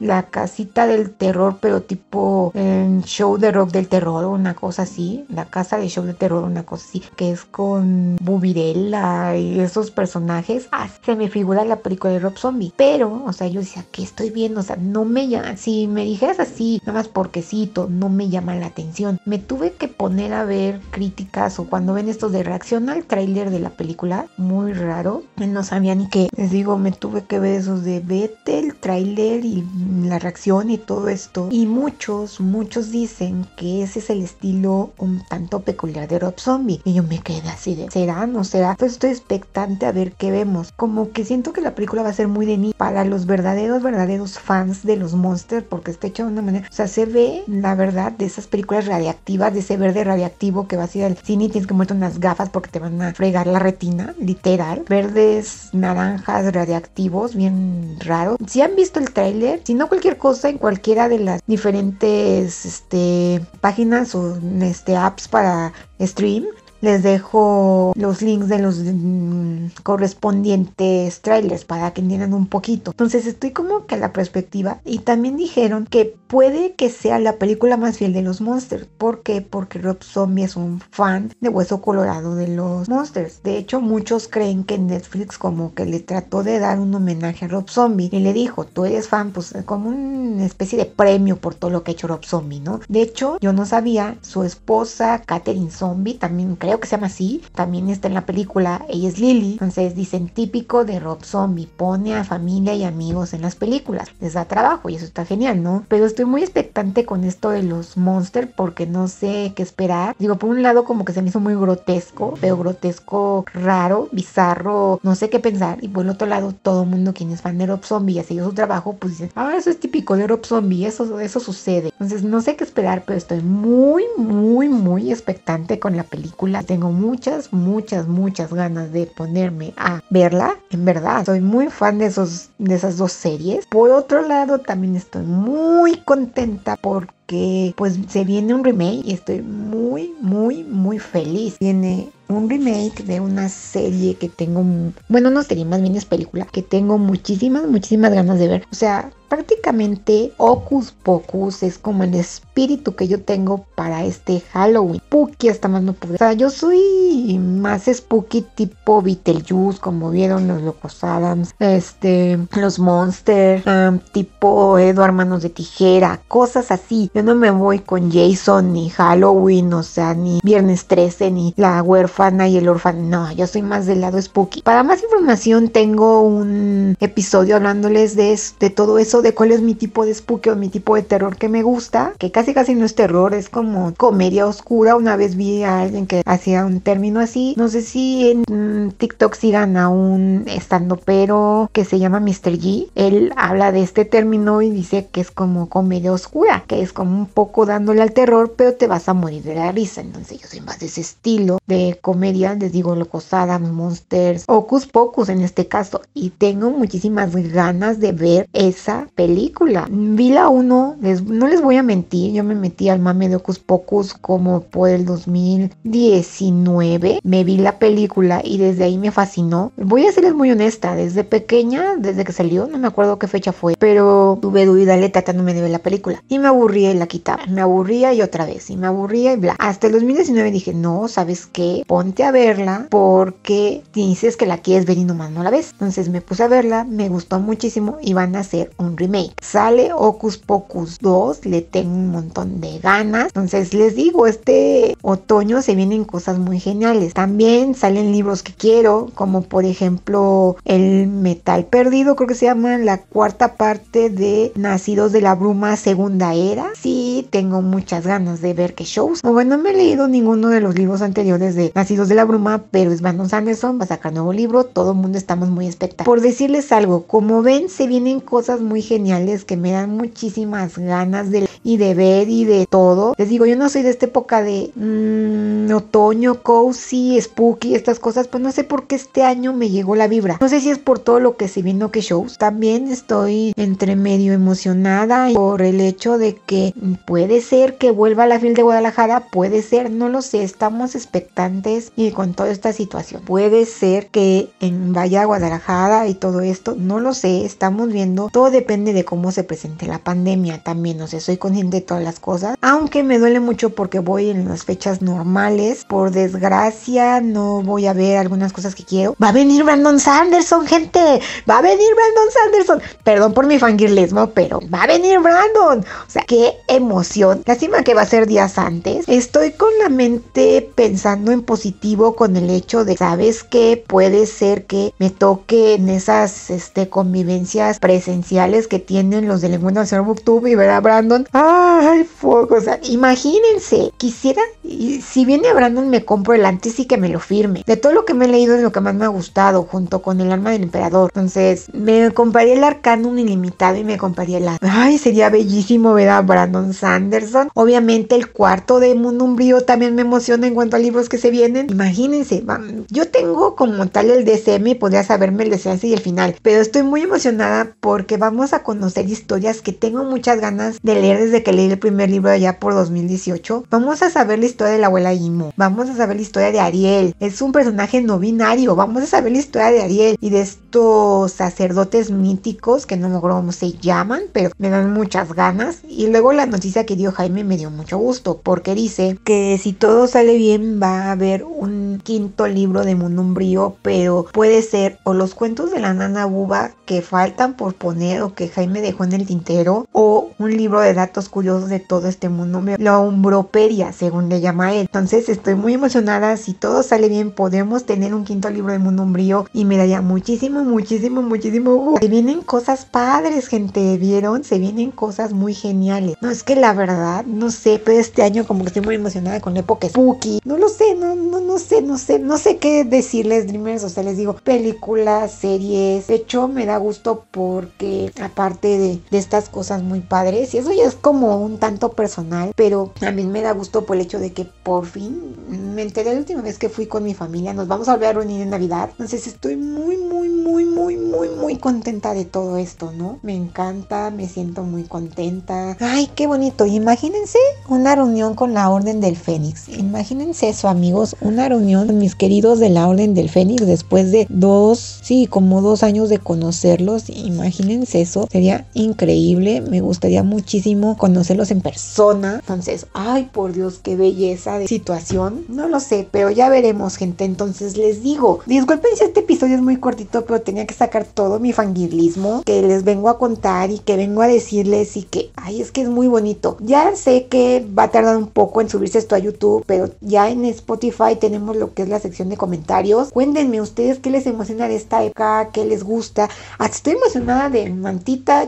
la 0.00 0.24
casita 0.24 0.86
del 0.86 1.10
terror, 1.10 1.58
pero 1.60 1.82
tipo 1.82 2.52
en 2.54 3.02
show 3.02 3.38
de 3.38 3.52
rock 3.52 3.70
del 3.70 3.88
terror, 3.88 4.24
una 4.26 4.54
cosa 4.54 4.82
así, 4.82 5.24
la 5.28 5.46
casa 5.46 5.76
de 5.76 5.88
show 5.88 6.04
de 6.04 6.14
terror, 6.14 6.44
una 6.44 6.64
cosa 6.64 6.84
así, 6.88 7.02
que 7.16 7.30
es 7.30 7.44
con 7.44 8.16
Bubirella 8.20 9.36
y 9.36 9.60
esos 9.60 9.90
personajes. 9.90 10.68
Ah, 10.72 10.88
se 11.04 11.16
me 11.16 11.28
figura 11.28 11.64
la 11.64 11.76
película 11.76 12.12
de 12.12 12.18
Rob 12.18 12.36
Zombie, 12.36 12.72
pero, 12.76 13.22
o 13.24 13.32
sea, 13.32 13.46
yo 13.48 13.60
decía, 13.60 13.84
¿qué 13.90 14.02
estoy 14.02 14.30
viendo? 14.30 14.60
O 14.60 14.62
sea, 14.62 14.76
no 14.76 15.04
me 15.04 15.28
llama, 15.28 15.56
si 15.56 15.86
me 15.86 16.04
dijeras 16.04 16.40
así, 16.40 16.80
nada 16.82 16.98
más 16.98 17.08
porquecito, 17.08 17.88
no 17.90 18.08
me 18.08 18.28
llama 18.28 18.54
la 18.54 18.66
atención. 18.66 19.18
Me 19.24 19.38
tuve 19.38 19.72
que 19.72 19.88
poner 19.88 20.32
a 20.32 20.44
ver 20.44 20.80
críticas 20.90 21.58
o 21.58 21.64
cuando 21.64 21.94
ven 21.94 22.08
estos 22.08 22.32
de 22.32 22.42
reacción 22.42 22.88
al 22.88 23.04
tráiler 23.04 23.50
de 23.50 23.60
la 23.60 23.70
película, 23.70 24.26
muy 24.36 24.72
raro, 24.72 25.22
no 25.36 25.62
sabía 25.62 25.94
ni 25.94 26.08
qué. 26.08 26.28
Les 26.36 26.50
digo, 26.50 26.78
me 26.78 26.92
tuve 26.92 27.24
que 27.24 27.38
ver 27.38 27.60
esos 27.60 27.84
de 27.84 28.00
vete 28.00 28.58
el 28.58 28.74
tráiler 28.74 29.44
y 29.44 29.53
la 30.02 30.18
reacción 30.18 30.70
y 30.70 30.78
todo 30.78 31.08
esto. 31.08 31.48
Y 31.50 31.66
muchos, 31.66 32.40
muchos 32.40 32.90
dicen 32.90 33.46
que 33.56 33.82
ese 33.82 33.98
es 33.98 34.10
el 34.10 34.22
estilo 34.22 34.92
un 34.98 35.22
tanto 35.28 35.60
peculiar 35.60 36.08
de 36.08 36.18
Rob 36.18 36.38
Zombie. 36.38 36.80
Y 36.84 36.94
yo 36.94 37.02
me 37.02 37.20
quedé 37.20 37.48
así 37.48 37.74
de, 37.74 37.90
¿será? 37.90 38.26
¿No 38.26 38.44
será? 38.44 38.72
Entonces 38.72 38.94
estoy 38.94 39.10
expectante 39.10 39.86
a 39.86 39.92
ver 39.92 40.12
qué 40.12 40.30
vemos. 40.30 40.72
Como 40.76 41.10
que 41.10 41.24
siento 41.24 41.52
que 41.52 41.60
la 41.60 41.74
película 41.74 42.02
va 42.02 42.10
a 42.10 42.14
ser 42.14 42.28
muy 42.28 42.46
de 42.46 42.58
ni 42.58 42.72
para 42.72 43.04
los 43.04 43.26
verdaderos, 43.26 43.82
verdaderos 43.82 44.38
fans 44.38 44.84
de 44.84 44.96
los 44.96 45.14
monsters, 45.14 45.64
porque 45.68 45.90
está 45.90 46.06
hecho 46.06 46.24
de 46.24 46.32
una 46.32 46.42
manera, 46.42 46.68
o 46.70 46.72
sea, 46.72 46.88
se 46.88 47.06
ve 47.06 47.42
la 47.46 47.74
verdad 47.74 48.12
de 48.12 48.26
esas 48.26 48.46
películas 48.46 48.86
radiactivas, 48.86 49.52
de 49.52 49.60
ese 49.60 49.76
verde 49.76 50.04
radiactivo 50.04 50.68
que 50.68 50.76
vas 50.76 50.94
a 50.94 50.98
ir 50.98 51.04
al 51.04 51.16
cine 51.16 51.44
y 51.44 51.48
tienes 51.48 51.66
que 51.66 51.74
ponerte 51.74 51.94
unas 51.94 52.20
gafas 52.20 52.50
porque 52.50 52.70
te 52.70 52.78
van 52.78 53.00
a 53.02 53.14
fregar 53.14 53.46
la 53.46 53.58
retina, 53.58 54.14
literal. 54.18 54.84
Verdes, 54.88 55.70
naranjas, 55.72 56.52
radiactivos, 56.52 57.34
bien 57.34 57.96
raro. 58.00 58.36
Si 58.46 58.62
han 58.62 58.76
visto 58.76 59.00
el 59.00 59.12
trailer, 59.12 59.33
si 59.64 59.74
no 59.74 59.88
cualquier 59.88 60.18
cosa 60.18 60.48
en 60.48 60.58
cualquiera 60.58 61.08
de 61.08 61.18
las 61.18 61.40
diferentes 61.46 62.64
este, 62.64 63.40
páginas 63.60 64.14
o 64.14 64.38
este, 64.62 64.96
apps 64.96 65.28
para 65.28 65.72
stream 66.00 66.44
les 66.84 67.02
dejo 67.02 67.92
los 67.96 68.22
links 68.22 68.48
de 68.48 68.58
los 68.58 68.78
mm, 68.78 69.68
correspondientes 69.82 71.20
trailers 71.20 71.64
para 71.64 71.92
que 71.92 72.00
entiendan 72.00 72.34
un 72.34 72.46
poquito. 72.46 72.92
Entonces 72.92 73.26
estoy 73.26 73.50
como 73.50 73.86
que 73.86 73.96
a 73.96 73.98
la 73.98 74.12
perspectiva 74.12 74.80
y 74.84 74.98
también 74.98 75.36
dijeron 75.36 75.86
que 75.86 76.14
puede 76.28 76.74
que 76.74 76.90
sea 76.90 77.18
la 77.18 77.36
película 77.36 77.76
más 77.76 77.98
fiel 77.98 78.12
de 78.12 78.22
los 78.22 78.40
Monsters. 78.40 78.86
¿Por 78.98 79.22
qué? 79.22 79.40
Porque 79.40 79.78
Rob 79.78 80.02
Zombie 80.02 80.44
es 80.44 80.56
un 80.56 80.80
fan 80.90 81.32
de 81.40 81.48
Hueso 81.48 81.80
Colorado 81.80 82.34
de 82.34 82.48
los 82.48 82.88
Monsters. 82.88 83.42
De 83.42 83.56
hecho, 83.56 83.80
muchos 83.80 84.28
creen 84.28 84.64
que 84.64 84.78
Netflix 84.78 85.38
como 85.38 85.74
que 85.74 85.86
le 85.86 86.00
trató 86.00 86.42
de 86.42 86.58
dar 86.58 86.80
un 86.80 86.94
homenaje 86.94 87.44
a 87.44 87.48
Rob 87.48 87.70
Zombie 87.70 88.10
y 88.12 88.18
le 88.20 88.32
dijo, 88.32 88.64
tú 88.64 88.84
eres 88.84 89.08
fan, 89.08 89.30
pues 89.32 89.54
como 89.64 89.88
una 89.88 90.44
especie 90.44 90.78
de 90.78 90.86
premio 90.86 91.36
por 91.36 91.54
todo 91.54 91.70
lo 91.70 91.82
que 91.82 91.92
ha 91.92 91.94
hecho 91.94 92.08
Rob 92.08 92.24
Zombie, 92.24 92.60
¿no? 92.60 92.80
De 92.88 93.02
hecho, 93.02 93.38
yo 93.40 93.52
no 93.52 93.64
sabía, 93.64 94.16
su 94.22 94.42
esposa, 94.42 95.22
Katherine 95.24 95.70
Zombie, 95.70 96.14
también 96.14 96.56
creo 96.56 96.73
que 96.80 96.86
se 96.86 96.96
llama 96.96 97.06
así, 97.06 97.42
también 97.54 97.88
está 97.88 98.08
en 98.08 98.14
la 98.14 98.26
película, 98.26 98.84
ella 98.88 99.08
es 99.08 99.18
Lily. 99.18 99.52
Entonces 99.52 99.94
dicen 99.94 100.28
típico 100.28 100.84
de 100.84 101.00
Rob 101.00 101.24
Zombie, 101.24 101.66
pone 101.66 102.14
a 102.14 102.24
familia 102.24 102.74
y 102.74 102.84
amigos 102.84 103.34
en 103.34 103.42
las 103.42 103.54
películas, 103.56 104.08
les 104.20 104.34
da 104.34 104.44
trabajo 104.44 104.88
y 104.88 104.96
eso 104.96 105.04
está 105.04 105.24
genial, 105.24 105.62
¿no? 105.62 105.84
Pero 105.88 106.06
estoy 106.06 106.24
muy 106.24 106.42
expectante 106.42 107.04
con 107.04 107.24
esto 107.24 107.50
de 107.50 107.62
los 107.62 107.96
Monsters 107.96 108.50
porque 108.54 108.86
no 108.86 109.08
sé 109.08 109.52
qué 109.54 109.62
esperar. 109.62 110.14
Digo, 110.18 110.36
por 110.36 110.50
un 110.50 110.62
lado 110.62 110.84
como 110.84 111.04
que 111.04 111.12
se 111.12 111.22
me 111.22 111.28
hizo 111.28 111.40
muy 111.40 111.54
grotesco, 111.54 112.34
pero 112.40 112.56
grotesco 112.56 113.44
raro, 113.52 114.08
bizarro, 114.12 115.00
no 115.02 115.14
sé 115.14 115.30
qué 115.30 115.40
pensar. 115.40 115.78
Y 115.82 115.88
por 115.88 116.04
el 116.04 116.10
otro 116.10 116.26
lado, 116.26 116.52
todo 116.52 116.84
mundo 116.84 117.14
quien 117.14 117.30
es 117.30 117.42
fan 117.42 117.58
de 117.58 117.66
Rob 117.66 117.84
Zombie 117.84 118.14
y 118.14 118.18
ha 118.18 118.24
seguido 118.24 118.48
su 118.48 118.54
trabajo, 118.54 118.96
pues 118.98 119.14
dicen, 119.14 119.30
ah, 119.34 119.54
eso 119.56 119.70
es 119.70 119.80
típico 119.80 120.16
de 120.16 120.26
Rob 120.26 120.44
Zombie, 120.44 120.86
eso, 120.86 121.20
eso 121.20 121.40
sucede. 121.40 121.90
Entonces 121.92 122.22
no 122.22 122.40
sé 122.40 122.56
qué 122.56 122.64
esperar, 122.64 123.04
pero 123.06 123.16
estoy 123.16 123.40
muy, 123.40 124.04
muy, 124.16 124.68
muy 124.68 125.10
expectante 125.10 125.78
con 125.78 125.96
la 125.96 126.04
película. 126.04 126.53
Tengo 126.62 126.90
muchas, 126.90 127.52
muchas, 127.52 128.06
muchas 128.06 128.52
ganas 128.52 128.92
de 128.92 129.06
ponerme 129.06 129.74
a 129.76 130.02
verla. 130.10 130.56
En 130.70 130.84
verdad, 130.84 131.24
soy 131.24 131.40
muy 131.40 131.68
fan 131.68 131.98
de, 131.98 132.06
esos, 132.06 132.50
de 132.58 132.74
esas 132.74 132.96
dos 132.96 133.12
series. 133.12 133.66
Por 133.66 133.90
otro 133.90 134.22
lado, 134.26 134.58
también 134.58 134.96
estoy 134.96 135.24
muy 135.24 135.96
contenta 135.96 136.76
porque 136.76 137.74
pues 137.76 137.98
se 138.08 138.24
viene 138.24 138.54
un 138.54 138.64
remake 138.64 139.02
y 139.04 139.12
estoy 139.12 139.42
muy, 139.42 140.14
muy, 140.20 140.64
muy 140.64 140.98
feliz. 140.98 141.56
Viene 141.58 142.10
un 142.28 142.48
remake 142.48 143.04
de 143.04 143.20
una 143.20 143.48
serie 143.48 144.14
que 144.14 144.28
tengo, 144.28 144.64
bueno, 145.08 145.30
no 145.30 145.42
serie, 145.42 145.64
más 145.64 145.80
bien 145.80 145.96
es 145.96 146.04
película, 146.04 146.46
que 146.46 146.62
tengo 146.62 146.98
muchísimas, 146.98 147.66
muchísimas 147.66 148.12
ganas 148.12 148.38
de 148.38 148.48
ver. 148.48 148.66
O 148.70 148.74
sea, 148.74 149.10
prácticamente 149.28 150.32
Ocus 150.36 150.92
Pocus 150.92 151.62
es 151.62 151.78
como 151.78 152.04
el 152.04 152.14
espíritu 152.14 152.94
que 152.94 153.08
yo 153.08 153.22
tengo 153.22 153.64
para 153.74 154.04
este 154.04 154.40
Halloween. 154.52 155.00
Spooky 155.06 155.48
hasta 155.48 155.68
más 155.68 155.82
no 155.82 155.92
puedo. 155.92 156.14
O 156.14 156.18
sea, 156.18 156.32
yo 156.32 156.50
soy 156.50 157.38
más 157.38 157.84
spooky 157.92 158.42
tipo 158.54 159.02
Beetlejuice, 159.02 159.80
como 159.80 160.10
vieron 160.10 160.48
los 160.48 160.62
Locos 160.62 161.02
Adams, 161.02 161.54
este, 161.58 162.38
los 162.56 162.78
Monsters, 162.78 163.64
tipo 164.12 164.78
Edward 164.78 165.12
Manos 165.12 165.42
de 165.42 165.50
Tijera, 165.50 166.20
cosas 166.28 166.70
así. 166.70 167.10
Yo 167.14 167.22
no 167.22 167.34
me 167.34 167.50
voy 167.50 167.80
con 167.80 168.10
Jason 168.10 168.72
ni 168.72 168.90
Halloween, 168.90 169.72
o 169.72 169.82
sea, 169.82 170.14
ni 170.14 170.40
Viernes 170.42 170.86
13, 170.86 171.30
ni 171.30 171.54
La 171.56 171.82
huérfana 171.82 172.48
y 172.48 172.56
el 172.56 172.68
orfano. 172.68 173.02
No, 173.04 173.32
yo 173.32 173.46
soy 173.46 173.62
más 173.62 173.86
del 173.86 174.00
lado 174.00 174.20
spooky. 174.20 174.62
Para 174.62 174.82
más 174.82 175.02
información 175.02 175.68
tengo 175.68 176.22
un 176.22 176.96
episodio 177.00 177.56
hablándoles 177.56 178.16
de, 178.16 178.38
de 178.60 178.70
todo 178.70 178.98
eso 178.98 179.22
de 179.24 179.34
cuál 179.34 179.52
es 179.52 179.62
mi 179.62 179.74
tipo 179.74 180.04
de 180.04 180.14
spooky 180.14 180.50
o 180.50 180.56
mi 180.56 180.68
tipo 180.68 180.94
de 180.94 181.02
terror 181.02 181.36
que 181.36 181.48
me 181.48 181.62
gusta, 181.62 182.12
que 182.18 182.30
casi 182.30 182.52
casi 182.52 182.74
no 182.74 182.84
es 182.84 182.94
terror, 182.94 183.32
es 183.32 183.48
como 183.48 183.94
comedia 183.94 184.46
oscura. 184.46 184.96
Una 184.96 185.16
vez 185.16 185.34
vi 185.34 185.62
a 185.62 185.80
alguien 185.80 186.06
que 186.06 186.22
hacía 186.26 186.66
un 186.66 186.80
término 186.80 187.20
así. 187.20 187.54
No 187.56 187.68
sé 187.68 187.80
si 187.80 188.30
en 188.30 188.44
mm, 188.86 188.92
TikTok 188.92 189.34
sigan 189.34 189.78
a 189.78 189.88
un 189.88 190.44
estando 190.46 190.96
pero 190.96 191.70
que 191.72 191.86
se 191.86 191.98
llama 191.98 192.20
Mr. 192.20 192.58
G. 192.58 192.88
Él 192.94 193.32
habla 193.36 193.72
de 193.72 193.82
este 193.82 194.04
término 194.04 194.60
y 194.60 194.68
dice 194.68 195.08
que 195.10 195.22
es 195.22 195.30
como 195.30 195.70
comedia 195.70 196.12
oscura, 196.12 196.64
que 196.66 196.82
es 196.82 196.92
como 196.92 197.18
un 197.18 197.26
poco 197.26 197.64
dándole 197.64 198.02
al 198.02 198.12
terror, 198.12 198.52
pero 198.54 198.74
te 198.74 198.86
vas 198.86 199.08
a 199.08 199.14
morir 199.14 199.42
de 199.42 199.54
la 199.54 199.72
risa. 199.72 200.02
Entonces 200.02 200.38
yo 200.38 200.46
soy 200.46 200.60
más 200.60 200.80
de 200.80 200.86
ese 200.86 201.00
estilo 201.00 201.58
de 201.66 201.98
comedia, 202.02 202.54
les 202.54 202.72
digo 202.72 202.94
Locosada, 202.94 203.58
Monsters, 203.58 204.44
Ocus 204.48 204.86
Pocus 204.86 205.30
en 205.30 205.40
este 205.40 205.66
caso. 205.66 206.02
Y 206.12 206.28
tengo 206.28 206.68
muchísimas 206.70 207.34
ganas 207.34 208.00
de 208.00 208.12
ver 208.12 208.48
esa 208.52 209.03
película. 209.14 209.86
Vi 209.90 210.30
la 210.30 210.48
1, 210.48 210.96
no 211.26 211.48
les 211.48 211.62
voy 211.62 211.76
a 211.76 211.82
mentir, 211.82 212.32
yo 212.32 212.44
me 212.44 212.54
metí 212.54 212.88
al 212.88 213.00
mame 213.00 213.28
de 213.28 213.36
Ocus 213.36 213.58
Pocus 213.58 214.14
como 214.14 214.60
por 214.60 214.88
el 214.88 215.04
2019. 215.04 217.20
Me 217.22 217.44
vi 217.44 217.58
la 217.58 217.78
película 217.78 218.40
y 218.44 218.58
desde 218.58 218.84
ahí 218.84 218.98
me 218.98 219.10
fascinó. 219.10 219.72
Voy 219.76 220.06
a 220.06 220.12
serles 220.12 220.34
muy 220.34 220.50
honesta, 220.50 220.94
desde 220.94 221.24
pequeña, 221.24 221.96
desde 221.98 222.24
que 222.24 222.32
salió, 222.32 222.66
no 222.66 222.78
me 222.78 222.86
acuerdo 222.86 223.18
qué 223.18 223.28
fecha 223.28 223.52
fue, 223.52 223.74
pero 223.78 224.38
tuve 224.40 224.66
duda 224.66 224.96
le 224.96 225.08
tratándome 225.08 225.54
de 225.54 225.62
ver 225.62 225.70
la 225.70 225.78
película. 225.78 226.22
Y 226.28 226.38
me 226.38 226.48
aburría 226.48 226.90
y 226.90 226.94
la 226.94 227.06
quitaba. 227.06 227.44
Me 227.46 227.60
aburría 227.60 228.12
y 228.12 228.22
otra 228.22 228.46
vez. 228.46 228.70
Y 228.70 228.76
me 228.76 228.86
aburría 228.86 229.32
y 229.32 229.36
bla. 229.36 229.56
Hasta 229.58 229.86
el 229.86 229.92
2019 229.94 230.50
dije, 230.50 230.74
no, 230.74 231.08
¿sabes 231.08 231.46
qué? 231.46 231.84
Ponte 231.86 232.24
a 232.24 232.30
verla 232.30 232.86
porque 232.90 233.82
dices 233.92 234.36
que 234.36 234.46
la 234.46 234.58
quieres 234.58 234.86
ver 234.86 234.98
y 234.98 235.04
nomás 235.04 235.30
no 235.30 235.42
la 235.42 235.50
ves. 235.50 235.70
Entonces 235.72 236.08
me 236.08 236.20
puse 236.20 236.42
a 236.42 236.48
verla, 236.48 236.84
me 236.84 237.08
gustó 237.08 237.40
muchísimo 237.40 237.98
y 238.00 238.14
van 238.14 238.36
a 238.36 238.40
hacer 238.40 238.70
un 238.78 238.93
remake. 238.96 239.32
Sale 239.40 239.92
Ocus 239.92 240.38
Pocus 240.38 240.98
2, 241.00 241.46
le 241.46 241.62
tengo 241.62 241.94
un 241.94 242.10
montón 242.10 242.60
de 242.60 242.78
ganas. 242.78 243.26
Entonces 243.26 243.74
les 243.74 243.94
digo, 243.94 244.26
este 244.26 244.96
otoño 245.02 245.62
se 245.62 245.74
vienen 245.74 246.04
cosas 246.04 246.38
muy 246.38 246.60
geniales. 246.60 247.14
También 247.14 247.74
salen 247.74 248.12
libros 248.12 248.42
que 248.42 248.52
quiero, 248.52 249.10
como 249.14 249.42
por 249.42 249.64
ejemplo 249.64 250.56
El 250.64 251.06
Metal 251.06 251.64
Perdido, 251.64 252.16
creo 252.16 252.28
que 252.28 252.34
se 252.34 252.46
llama 252.46 252.78
la 252.78 252.98
cuarta 252.98 253.54
parte 253.54 254.10
de 254.10 254.52
Nacidos 254.54 255.12
de 255.12 255.20
la 255.20 255.34
Bruma 255.34 255.76
Segunda 255.76 256.34
Era. 256.34 256.66
Sí, 256.78 257.26
tengo 257.30 257.62
muchas 257.62 258.06
ganas 258.06 258.40
de 258.40 258.54
ver 258.54 258.74
qué 258.74 258.84
shows. 258.84 259.22
Bueno, 259.22 259.56
no 259.56 259.62
me 259.62 259.70
he 259.70 259.76
leído 259.76 260.08
ninguno 260.08 260.48
de 260.48 260.60
los 260.60 260.76
libros 260.76 261.02
anteriores 261.02 261.54
de 261.54 261.70
Nacidos 261.74 262.08
de 262.08 262.14
la 262.14 262.24
Bruma, 262.24 262.64
pero 262.70 262.90
es 262.90 263.00
Brandon 263.00 263.28
Sanderson, 263.28 263.78
va 263.78 263.84
a 263.84 263.88
sacar 263.88 264.12
nuevo 264.12 264.32
libro, 264.32 264.64
todo 264.64 264.92
el 264.92 264.96
mundo 264.96 265.18
estamos 265.18 265.48
muy 265.48 265.66
expectantes. 265.66 266.06
Por 266.06 266.20
decirles 266.20 266.72
algo, 266.72 267.04
como 267.04 267.42
ven, 267.42 267.68
se 267.68 267.86
vienen 267.86 268.20
cosas 268.20 268.60
muy 268.60 268.82
geniales 268.84 269.44
que 269.44 269.56
me 269.56 269.72
dan 269.72 269.96
muchísimas 269.96 270.78
ganas 270.78 271.30
de 271.30 271.48
y 271.64 271.78
de 271.78 271.94
ver 271.94 272.28
y 272.28 272.44
de 272.44 272.66
todo. 272.66 273.14
Les 273.16 273.28
digo, 273.28 273.46
yo 273.46 273.56
no 273.56 273.68
soy 273.68 273.82
de 273.82 273.90
esta 273.90 274.06
época 274.06 274.42
de 274.42 274.70
mmm, 274.74 275.72
otoño, 275.74 276.42
cozy, 276.42 277.20
spooky, 277.20 277.74
estas 277.74 277.98
cosas, 277.98 278.28
pues 278.28 278.42
no 278.42 278.52
sé 278.52 278.64
por 278.64 278.86
qué 278.86 278.94
este 278.94 279.22
año 279.22 279.52
me 279.52 279.70
llegó 279.70 279.96
la 279.96 280.06
vibra. 280.06 280.38
No 280.40 280.48
sé 280.48 280.60
si 280.60 280.70
es 280.70 280.78
por 280.78 280.98
todo 280.98 281.20
lo 281.20 281.36
que 281.36 281.48
se 281.48 281.62
vino 281.62 281.90
que 281.90 282.02
shows. 282.02 282.38
También 282.38 282.88
estoy 282.88 283.54
entre 283.56 283.96
medio 283.96 284.32
emocionada 284.32 285.28
por 285.34 285.62
el 285.62 285.80
hecho 285.80 286.18
de 286.18 286.36
que 286.46 286.74
puede 287.06 287.40
ser 287.40 287.78
que 287.78 287.90
vuelva 287.90 288.24
a 288.24 288.26
la 288.26 288.38
fil 288.38 288.54
de 288.54 288.62
Guadalajara, 288.62 289.28
puede 289.30 289.62
ser, 289.62 289.90
no 289.90 290.08
lo 290.08 290.20
sé, 290.20 290.42
estamos 290.42 290.94
expectantes 290.94 291.92
y 291.96 292.10
con 292.10 292.34
toda 292.34 292.50
esta 292.50 292.72
situación. 292.72 293.22
Puede 293.24 293.64
ser 293.64 294.08
que 294.08 294.50
en 294.60 294.92
vaya 294.92 295.22
a 295.22 295.26
Guadalajara 295.26 296.06
y 296.08 296.14
todo 296.14 296.40
esto, 296.40 296.74
no 296.76 297.00
lo 297.00 297.14
sé, 297.14 297.44
estamos 297.44 297.88
viendo, 297.88 298.28
todo 298.30 298.50
depende 298.50 298.73
de 298.82 299.04
cómo 299.04 299.30
se 299.30 299.44
presente 299.44 299.86
la 299.86 299.98
pandemia 299.98 300.62
también, 300.62 300.98
no 300.98 301.06
sé, 301.06 301.20
soy 301.20 301.36
consciente 301.36 301.76
de 301.76 301.82
todas 301.82 302.02
las 302.02 302.18
cosas, 302.18 302.56
aunque 302.60 303.02
me 303.02 303.18
duele 303.18 303.38
mucho 303.38 303.70
porque 303.70 304.00
voy 304.00 304.30
en 304.30 304.48
las 304.48 304.64
fechas 304.64 305.00
normales, 305.00 305.84
por 305.84 306.10
desgracia 306.10 307.20
no 307.20 307.62
voy 307.62 307.86
a 307.86 307.92
ver 307.92 308.18
algunas 308.18 308.52
cosas 308.52 308.74
que 308.74 308.84
quiero. 308.84 309.14
Va 309.22 309.28
a 309.28 309.32
venir 309.32 309.62
Brandon 309.62 310.00
Sanderson, 310.00 310.66
gente, 310.66 311.20
va 311.48 311.58
a 311.58 311.62
venir 311.62 311.88
Brandon 311.94 312.32
Sanderson, 312.32 312.82
perdón 313.04 313.32
por 313.32 313.46
mi 313.46 313.58
fangirlismo, 313.58 314.30
pero 314.30 314.60
va 314.72 314.82
a 314.82 314.86
venir 314.88 315.20
Brandon, 315.20 315.80
o 315.80 316.10
sea, 316.10 316.24
qué 316.26 316.54
emoción, 316.66 317.42
lástima 317.46 317.82
que 317.84 317.94
va 317.94 318.02
a 318.02 318.06
ser 318.06 318.26
días 318.26 318.58
antes, 318.58 319.04
estoy 319.08 319.52
con 319.52 319.70
la 319.80 319.88
mente 319.88 320.68
pensando 320.74 321.30
en 321.30 321.42
positivo 321.42 322.16
con 322.16 322.36
el 322.36 322.50
hecho 322.50 322.84
de, 322.84 322.96
¿sabes 322.96 323.44
qué? 323.44 323.82
Puede 323.86 324.26
ser 324.26 324.66
que 324.66 324.92
me 324.98 325.10
toque 325.10 325.74
en 325.74 325.88
esas 325.88 326.50
este, 326.50 326.88
convivencias 326.88 327.78
presenciales 327.78 328.63
que 328.68 328.78
tienen 328.78 329.28
los 329.28 329.40
del 329.40 329.54
encuentro 329.54 329.84
del 329.84 330.00
Booktube 330.02 330.50
y 330.50 330.54
ver 330.54 330.70
a 330.70 330.80
Brandon. 330.80 331.26
¡Ay, 331.32 332.04
fuego! 332.04 332.56
O 332.56 332.60
sea, 332.60 332.80
imagínense, 332.84 333.92
quisiera, 333.96 334.42
si 334.62 335.24
viene 335.24 335.52
Brandon 335.52 335.88
me 335.88 336.04
compro 336.04 336.34
el 336.34 336.44
antes 336.44 336.78
y 336.78 336.86
que 336.86 336.96
me 336.96 337.08
lo 337.08 337.20
firme. 337.20 337.62
De 337.66 337.76
todo 337.76 337.92
lo 337.92 338.04
que 338.04 338.14
me 338.14 338.26
he 338.26 338.28
leído 338.28 338.54
es 338.54 338.62
lo 338.62 338.72
que 338.72 338.80
más 338.80 338.94
me 338.94 339.04
ha 339.04 339.08
gustado, 339.08 339.62
junto 339.62 340.02
con 340.02 340.20
el 340.20 340.32
alma 340.32 340.50
del 340.50 340.64
emperador. 340.64 341.10
Entonces, 341.14 341.66
me 341.72 342.10
compraría 342.12 342.54
el 342.54 342.64
Arcanum 342.64 343.18
ilimitado 343.18 343.76
y 343.76 343.84
me 343.84 343.98
compraría 343.98 344.38
el... 344.38 344.48
¡Ay, 344.60 344.98
sería 344.98 345.30
bellísimo 345.30 345.94
ver 345.94 346.08
a 346.08 346.20
Brandon 346.22 346.72
Sanderson! 346.72 347.50
Obviamente 347.54 348.14
el 348.14 348.30
cuarto 348.30 348.80
de 348.80 348.94
Mundo 348.94 349.24
Umbrío 349.24 349.62
también 349.62 349.94
me 349.94 350.02
emociona 350.02 350.46
en 350.46 350.54
cuanto 350.54 350.76
a 350.76 350.78
libros 350.78 351.08
que 351.08 351.18
se 351.18 351.30
vienen. 351.30 351.68
Imagínense, 351.70 352.44
yo 352.88 353.08
tengo 353.10 353.56
como 353.56 353.86
tal 353.88 354.10
el 354.10 354.24
DCM 354.24 354.68
y 354.68 354.74
podría 354.74 355.04
saberme 355.04 355.44
el 355.44 355.50
desenlace 355.50 355.88
y 355.88 355.92
el 355.92 356.00
final, 356.00 356.36
pero 356.42 356.60
estoy 356.60 356.82
muy 356.82 357.02
emocionada 357.02 357.76
porque 357.80 358.16
vamos 358.16 358.52
a 358.54 358.62
conocer 358.62 359.08
historias 359.08 359.60
que 359.60 359.72
tengo 359.72 360.04
muchas 360.04 360.40
ganas 360.40 360.78
de 360.82 360.94
leer 360.94 361.18
desde 361.18 361.34
de 361.34 361.42
que 361.42 361.52
leí 361.52 361.70
el 361.70 361.78
primer 361.78 362.10
libro 362.10 362.30
allá 362.30 362.60
por 362.60 362.74
2018, 362.74 363.64
vamos 363.68 364.02
a 364.02 364.10
saber 364.10 364.38
la 364.38 364.46
historia 364.46 364.72
de 364.72 364.78
la 364.78 364.86
abuela 364.86 365.12
Imo, 365.12 365.52
vamos 365.56 365.90
a 365.90 365.96
saber 365.96 366.16
la 366.16 366.22
historia 366.22 366.52
de 366.52 366.60
Ariel, 366.60 367.14
es 367.18 367.42
un 367.42 367.50
personaje 367.50 368.00
no 368.02 368.20
binario, 368.20 368.76
vamos 368.76 369.02
a 369.02 369.06
saber 369.06 369.32
la 369.32 369.38
historia 369.38 369.72
de 369.72 369.82
Ariel 369.82 370.16
y 370.20 370.30
de 370.30 370.42
estos 370.42 371.32
sacerdotes 371.32 372.10
míticos 372.10 372.86
que 372.86 372.96
no 372.96 373.08
logro 373.08 373.34
cómo 373.34 373.52
se 373.52 373.72
llaman, 373.72 374.22
pero 374.32 374.50
me 374.58 374.70
dan 374.70 374.92
muchas 374.92 375.32
ganas. 375.32 375.78
Y 375.88 376.06
luego 376.06 376.32
la 376.32 376.46
noticia 376.46 376.86
que 376.86 376.96
dio 376.96 377.12
Jaime 377.12 377.44
me 377.44 377.56
dio 377.56 377.70
mucho 377.70 377.98
gusto, 377.98 378.40
porque 378.42 378.74
dice 378.74 379.18
que 379.24 379.58
si 379.60 379.72
todo 379.72 380.06
sale 380.06 380.36
bien 380.36 380.80
va 380.82 381.02
a 381.02 381.12
haber 381.12 381.44
un 381.44 382.00
quinto 382.02 382.46
libro 382.46 382.84
de 382.84 382.94
Mundo 382.94 383.22
Umbrío, 383.22 383.76
pero 383.82 384.26
puede 384.32 384.62
ser 384.62 384.98
o 385.04 385.14
los 385.14 385.34
cuentos 385.34 385.72
de 385.72 385.80
la 385.80 385.94
nana 385.94 386.26
Buba 386.26 386.70
que 386.86 387.02
faltan 387.02 387.54
por 387.54 387.74
poner 387.74 388.22
o 388.22 388.34
que 388.34 388.43
Jaime 388.48 388.80
dejó 388.80 389.04
en 389.04 389.12
el 389.12 389.26
tintero, 389.26 389.86
o 389.92 390.30
un 390.38 390.56
libro 390.56 390.80
de 390.80 390.94
datos 390.94 391.28
curiosos 391.28 391.68
de 391.68 391.80
todo 391.80 392.08
este 392.08 392.28
mundo, 392.28 392.62
la 392.78 392.98
umbroperia, 392.98 393.92
según 393.92 394.28
le 394.28 394.40
llama 394.40 394.74
él. 394.74 394.82
Entonces 394.82 395.28
estoy 395.28 395.54
muy 395.54 395.74
emocionada, 395.74 396.36
si 396.36 396.52
todo 396.52 396.82
sale 396.82 397.08
bien 397.08 397.30
podemos 397.30 397.84
tener 397.84 398.14
un 398.14 398.24
quinto 398.24 398.50
libro 398.50 398.72
de 398.72 398.78
Mundo 398.78 399.02
Umbrío 399.02 399.46
y 399.52 399.64
me 399.64 399.76
daría 399.76 400.00
muchísimo, 400.00 400.64
muchísimo, 400.64 401.22
muchísimo 401.22 401.74
gusto. 401.74 402.00
Se 402.00 402.08
vienen 402.08 402.42
cosas 402.42 402.84
padres, 402.84 403.48
gente, 403.48 403.96
¿vieron? 403.98 404.44
Se 404.44 404.58
vienen 404.58 404.90
cosas 404.90 405.32
muy 405.32 405.54
geniales. 405.54 406.16
No, 406.20 406.30
es 406.30 406.42
que 406.42 406.56
la 406.56 406.72
verdad, 406.72 407.24
no 407.24 407.50
sé, 407.50 407.80
pero 407.84 407.98
este 407.98 408.22
año 408.22 408.46
como 408.46 408.62
que 408.62 408.68
estoy 408.68 408.82
muy 408.82 408.94
emocionada 408.94 409.40
con 409.40 409.54
la 409.54 409.60
época 409.60 409.88
spooky. 409.88 410.40
No 410.44 410.58
lo 410.58 410.68
sé, 410.68 410.94
no, 410.94 411.14
no, 411.14 411.40
no 411.40 411.58
sé, 411.58 411.82
no 411.82 411.98
sé, 411.98 412.18
no 412.18 412.38
sé 412.38 412.58
qué 412.58 412.84
decirles, 412.84 413.46
Dreamers. 413.46 413.84
O 413.84 413.88
sea, 413.88 414.02
les 414.02 414.16
digo, 414.16 414.34
películas, 414.34 415.32
series. 415.32 416.06
De 416.06 416.14
hecho, 416.14 416.48
me 416.48 416.66
da 416.66 416.76
gusto 416.76 417.24
porque 417.30 418.12
aparte 418.34 418.78
de, 418.78 419.00
estas 419.12 419.48
cosas 419.48 419.82
muy 419.82 420.00
padres, 420.00 420.54
y 420.54 420.58
eso 420.58 420.72
ya 420.72 420.84
es 420.84 420.96
como 420.96 421.36
un 421.36 421.58
tanto 421.58 421.92
personal, 421.92 422.52
pero 422.56 422.92
también 422.98 423.30
me 423.30 423.42
da 423.42 423.52
gusto 423.52 423.86
por 423.86 423.96
el 423.96 424.02
hecho 424.02 424.18
de 424.18 424.32
que 424.32 424.44
por 424.44 424.86
fin 424.86 425.36
me 425.48 425.82
enteré 425.82 426.12
la 426.12 426.18
última 426.18 426.42
vez 426.42 426.58
que 426.58 426.68
fui 426.68 426.86
con 426.86 427.04
mi 427.04 427.14
familia. 427.14 427.54
Nos 427.54 427.68
vamos 427.68 427.88
a 427.88 427.92
volver 427.92 428.08
a 428.08 428.12
reunir 428.14 428.40
en 428.42 428.50
Navidad. 428.50 428.90
Entonces 428.90 429.26
estoy 429.26 429.56
muy, 429.56 429.96
muy, 429.96 430.28
muy, 430.28 430.64
muy, 430.64 430.96
muy, 430.96 431.28
muy 431.28 431.56
contenta 431.56 432.12
de 432.14 432.24
todo 432.24 432.56
esto, 432.56 432.92
¿no? 432.92 433.18
Me 433.22 433.34
encanta, 433.34 434.10
me 434.10 434.28
siento 434.28 434.62
muy 434.64 434.84
contenta. 434.84 435.76
Ay, 435.80 436.10
qué 436.14 436.26
bonito. 436.26 436.66
Imagínense 436.66 437.38
una 437.68 437.94
reunión 437.94 438.34
con 438.34 438.54
la 438.54 438.68
Orden 438.68 439.00
del 439.00 439.16
Fénix. 439.16 439.68
Imagínense 439.68 440.48
eso, 440.48 440.68
amigos. 440.68 441.16
Una 441.20 441.48
reunión 441.48 441.98
mis 441.98 442.14
queridos 442.14 442.58
de 442.58 442.70
la 442.70 442.88
Orden 442.88 443.14
del 443.14 443.30
Fénix 443.30 443.66
después 443.66 444.10
de 444.10 444.26
dos, 444.28 445.00
sí, 445.02 445.26
como 445.26 445.60
dos 445.62 445.82
años 445.82 446.08
de 446.08 446.18
conocerlos. 446.18 447.08
Imagínense 447.08 448.00
eso. 448.00 448.13
Sería 448.30 448.66
increíble. 448.74 449.60
Me 449.60 449.80
gustaría 449.80 450.22
muchísimo 450.22 450.96
conocerlos 450.96 451.50
en 451.50 451.60
persona. 451.60 452.36
Entonces, 452.40 452.86
ay, 452.94 453.28
por 453.32 453.52
Dios, 453.52 453.80
qué 453.82 453.96
belleza 453.96 454.58
de 454.58 454.68
situación. 454.68 455.44
No 455.48 455.68
lo 455.68 455.80
sé, 455.80 456.08
pero 456.10 456.30
ya 456.30 456.48
veremos, 456.48 456.96
gente. 456.96 457.24
Entonces 457.24 457.76
les 457.76 458.02
digo, 458.02 458.40
disculpen 458.46 458.90
si 458.96 459.04
este 459.04 459.20
episodio 459.20 459.56
es 459.56 459.62
muy 459.62 459.76
cortito, 459.76 460.24
pero 460.24 460.40
tenía 460.40 460.66
que 460.66 460.74
sacar 460.74 461.04
todo 461.04 461.40
mi 461.40 461.52
fangirlismo 461.52 462.42
que 462.44 462.62
les 462.62 462.84
vengo 462.84 463.08
a 463.08 463.18
contar 463.18 463.70
y 463.70 463.78
que 463.78 463.96
vengo 463.96 464.22
a 464.22 464.26
decirles 464.26 464.96
y 464.96 465.02
que, 465.02 465.30
ay, 465.36 465.60
es 465.60 465.72
que 465.72 465.82
es 465.82 465.88
muy 465.88 466.06
bonito. 466.06 466.56
Ya 466.60 466.94
sé 466.96 467.26
que 467.26 467.66
va 467.76 467.84
a 467.84 467.90
tardar 467.90 468.16
un 468.16 468.28
poco 468.28 468.60
en 468.60 468.68
subirse 468.68 468.98
esto 468.98 469.14
a 469.14 469.18
YouTube, 469.18 469.64
pero 469.66 469.90
ya 470.00 470.30
en 470.30 470.44
Spotify 470.46 471.16
tenemos 471.20 471.56
lo 471.56 471.74
que 471.74 471.82
es 471.82 471.88
la 471.88 472.00
sección 472.00 472.28
de 472.28 472.36
comentarios. 472.36 473.10
Cuéntenme 473.10 473.60
ustedes 473.60 473.98
qué 473.98 474.10
les 474.10 474.26
emociona 474.26 474.68
de 474.68 474.76
esta 474.76 475.02
época, 475.02 475.50
qué 475.52 475.64
les 475.64 475.84
gusta. 475.84 476.28
Estoy 476.64 476.94
emocionada 476.94 477.50
de 477.50 477.70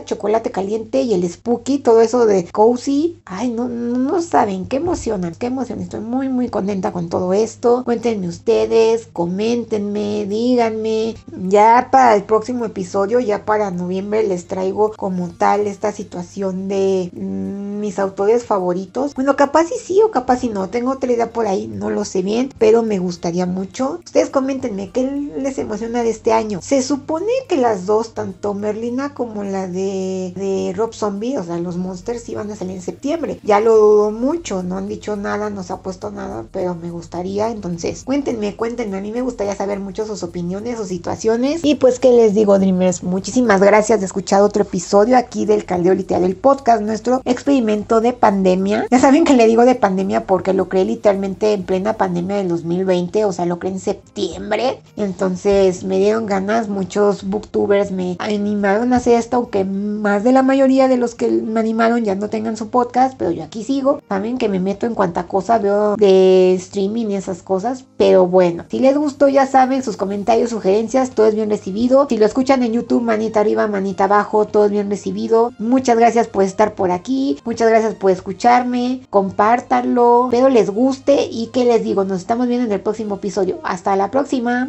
chocolate 0.05 0.51
caliente 0.51 1.01
y 1.01 1.13
el 1.13 1.27
spooky, 1.29 1.79
todo 1.79 2.01
eso 2.01 2.25
de 2.25 2.45
cozy. 2.51 3.19
Ay, 3.25 3.49
no, 3.49 3.67
no, 3.67 4.21
saben, 4.21 4.65
qué 4.67 4.77
emocionan, 4.77 5.35
qué 5.35 5.47
emoción. 5.47 5.79
Estoy 5.79 6.01
muy, 6.01 6.29
muy 6.29 6.49
contenta 6.49 6.91
con 6.91 7.09
todo 7.09 7.33
esto. 7.33 7.83
Cuéntenme 7.83 8.27
ustedes, 8.27 9.07
coméntenme, 9.11 10.25
díganme. 10.25 11.15
Ya 11.49 11.89
para 11.91 12.15
el 12.15 12.23
próximo 12.23 12.65
episodio, 12.65 13.19
ya 13.19 13.45
para 13.45 13.71
noviembre, 13.71 14.23
les 14.23 14.47
traigo 14.47 14.91
como 14.95 15.29
tal 15.29 15.67
esta 15.67 15.91
situación 15.91 16.67
de 16.67 17.09
mm, 17.13 17.79
mis 17.79 17.99
autores 17.99 18.45
favoritos. 18.45 19.13
Bueno, 19.13 19.35
capaz 19.35 19.65
y 19.71 19.79
sí 19.79 20.01
o 20.01 20.11
capaz 20.11 20.43
y 20.43 20.49
no. 20.49 20.69
Tengo 20.69 20.91
otra 20.91 21.11
idea 21.11 21.31
por 21.31 21.47
ahí, 21.47 21.67
no 21.67 21.89
lo 21.89 22.05
sé 22.05 22.21
bien, 22.21 22.51
pero 22.57 22.83
me 22.83 22.99
gustaría 22.99 23.45
mucho. 23.45 23.99
Ustedes 24.05 24.29
coméntenme 24.29 24.91
qué 24.91 25.03
les 25.37 25.57
emociona 25.57 26.03
de 26.03 26.09
este 26.09 26.33
año. 26.33 26.59
Se 26.61 26.81
supone 26.81 27.31
que 27.47 27.57
las 27.57 27.85
dos, 27.85 28.13
tanto 28.13 28.53
Merlina 28.53 29.13
como 29.13 29.43
la 29.51 29.67
de, 29.67 30.33
de 30.35 30.73
Rob 30.75 30.93
Zombie, 30.93 31.37
o 31.37 31.43
sea, 31.43 31.57
los 31.57 31.77
monsters 31.77 32.27
iban 32.29 32.51
a 32.51 32.55
salir 32.55 32.75
en 32.75 32.81
septiembre. 32.81 33.39
Ya 33.43 33.59
lo 33.59 33.75
dudo 33.75 34.11
mucho, 34.11 34.63
no 34.63 34.77
han 34.77 34.87
dicho 34.87 35.15
nada, 35.15 35.49
no 35.49 35.63
se 35.63 35.73
ha 35.73 35.77
puesto 35.77 36.11
nada, 36.11 36.45
pero 36.51 36.75
me 36.75 36.91
gustaría. 36.91 37.49
Entonces, 37.49 38.03
cuéntenme, 38.03 38.55
cuéntenme. 38.55 38.97
A 38.97 39.01
mí 39.01 39.11
me 39.11 39.21
gustaría 39.21 39.55
saber 39.55 39.79
mucho 39.79 40.05
sus 40.05 40.23
opiniones, 40.23 40.77
sus 40.77 40.87
situaciones. 40.87 41.63
Y 41.63 41.75
pues, 41.75 41.99
¿qué 41.99 42.11
les 42.11 42.33
digo, 42.33 42.59
Dreamers? 42.59 43.03
Muchísimas 43.03 43.61
gracias 43.61 43.99
de 43.99 44.05
escuchar 44.05 44.41
otro 44.41 44.63
episodio 44.63 45.17
aquí 45.17 45.45
del 45.45 45.65
Caldeo 45.65 45.93
Literal 45.93 46.23
del 46.23 46.35
podcast, 46.35 46.81
nuestro 46.81 47.21
experimento 47.25 48.01
de 48.01 48.13
pandemia. 48.13 48.87
Ya 48.89 48.99
saben 48.99 49.23
que 49.23 49.33
le 49.33 49.47
digo 49.47 49.65
de 49.65 49.75
pandemia 49.75 50.25
porque 50.25 50.53
lo 50.53 50.69
creé 50.69 50.85
literalmente 50.85 51.53
en 51.53 51.63
plena 51.63 51.93
pandemia 51.93 52.37
del 52.37 52.47
2020, 52.49 53.25
o 53.25 53.31
sea, 53.31 53.45
lo 53.45 53.59
creé 53.59 53.73
en 53.73 53.79
septiembre. 53.79 54.79
Entonces 54.95 55.83
me 55.83 55.97
dieron 55.99 56.25
ganas, 56.25 56.69
muchos 56.69 57.23
booktubers 57.23 57.91
me 57.91 58.15
animaron 58.19 58.93
a 58.93 58.97
hacer 58.97 59.19
esto, 59.19 59.36
aunque 59.37 59.65
más 59.65 60.23
de 60.23 60.31
la 60.31 60.43
mayoría 60.43 60.87
de 60.87 60.97
los 60.97 61.15
que 61.15 61.29
me 61.29 61.59
animaron 61.59 62.03
ya 62.03 62.15
no 62.15 62.29
tengan 62.29 62.57
su 62.57 62.69
podcast, 62.69 63.15
pero 63.17 63.31
yo 63.31 63.43
aquí 63.43 63.63
sigo. 63.63 64.01
Saben 64.09 64.37
que 64.37 64.49
me 64.49 64.59
meto 64.59 64.85
en 64.85 64.95
cuanta 64.95 65.27
cosa 65.27 65.57
veo 65.59 65.95
de 65.95 66.53
streaming 66.55 67.07
y 67.07 67.15
esas 67.15 67.41
cosas, 67.41 67.85
pero 67.97 68.27
bueno, 68.27 68.65
si 68.69 68.79
les 68.79 68.97
gustó 68.97 69.27
ya 69.27 69.45
saben, 69.45 69.83
sus 69.83 69.97
comentarios, 69.97 70.49
sugerencias, 70.49 71.11
todo 71.11 71.27
es 71.27 71.35
bien 71.35 71.49
recibido. 71.49 72.07
Si 72.09 72.17
lo 72.17 72.25
escuchan 72.25 72.63
en 72.63 72.73
YouTube, 72.73 73.01
manita 73.01 73.39
arriba, 73.39 73.67
manita 73.67 74.05
abajo, 74.05 74.45
todo 74.45 74.65
es 74.65 74.71
bien 74.71 74.89
recibido. 74.89 75.53
Muchas 75.59 75.97
gracias 75.97 76.27
por 76.27 76.43
estar 76.43 76.75
por 76.75 76.91
aquí, 76.91 77.39
muchas 77.45 77.69
gracias 77.69 77.95
por 77.95 78.11
escucharme, 78.11 79.01
compártanlo, 79.09 80.25
espero 80.25 80.49
les 80.49 80.69
guste 80.69 81.27
y 81.29 81.47
que 81.47 81.65
les 81.65 81.83
digo, 81.83 82.03
nos 82.03 82.19
estamos 82.19 82.47
viendo 82.47 82.65
en 82.65 82.71
el 82.71 82.81
próximo 82.81 83.15
episodio. 83.15 83.59
Hasta 83.63 83.95
la 83.95 84.11
próxima. 84.11 84.67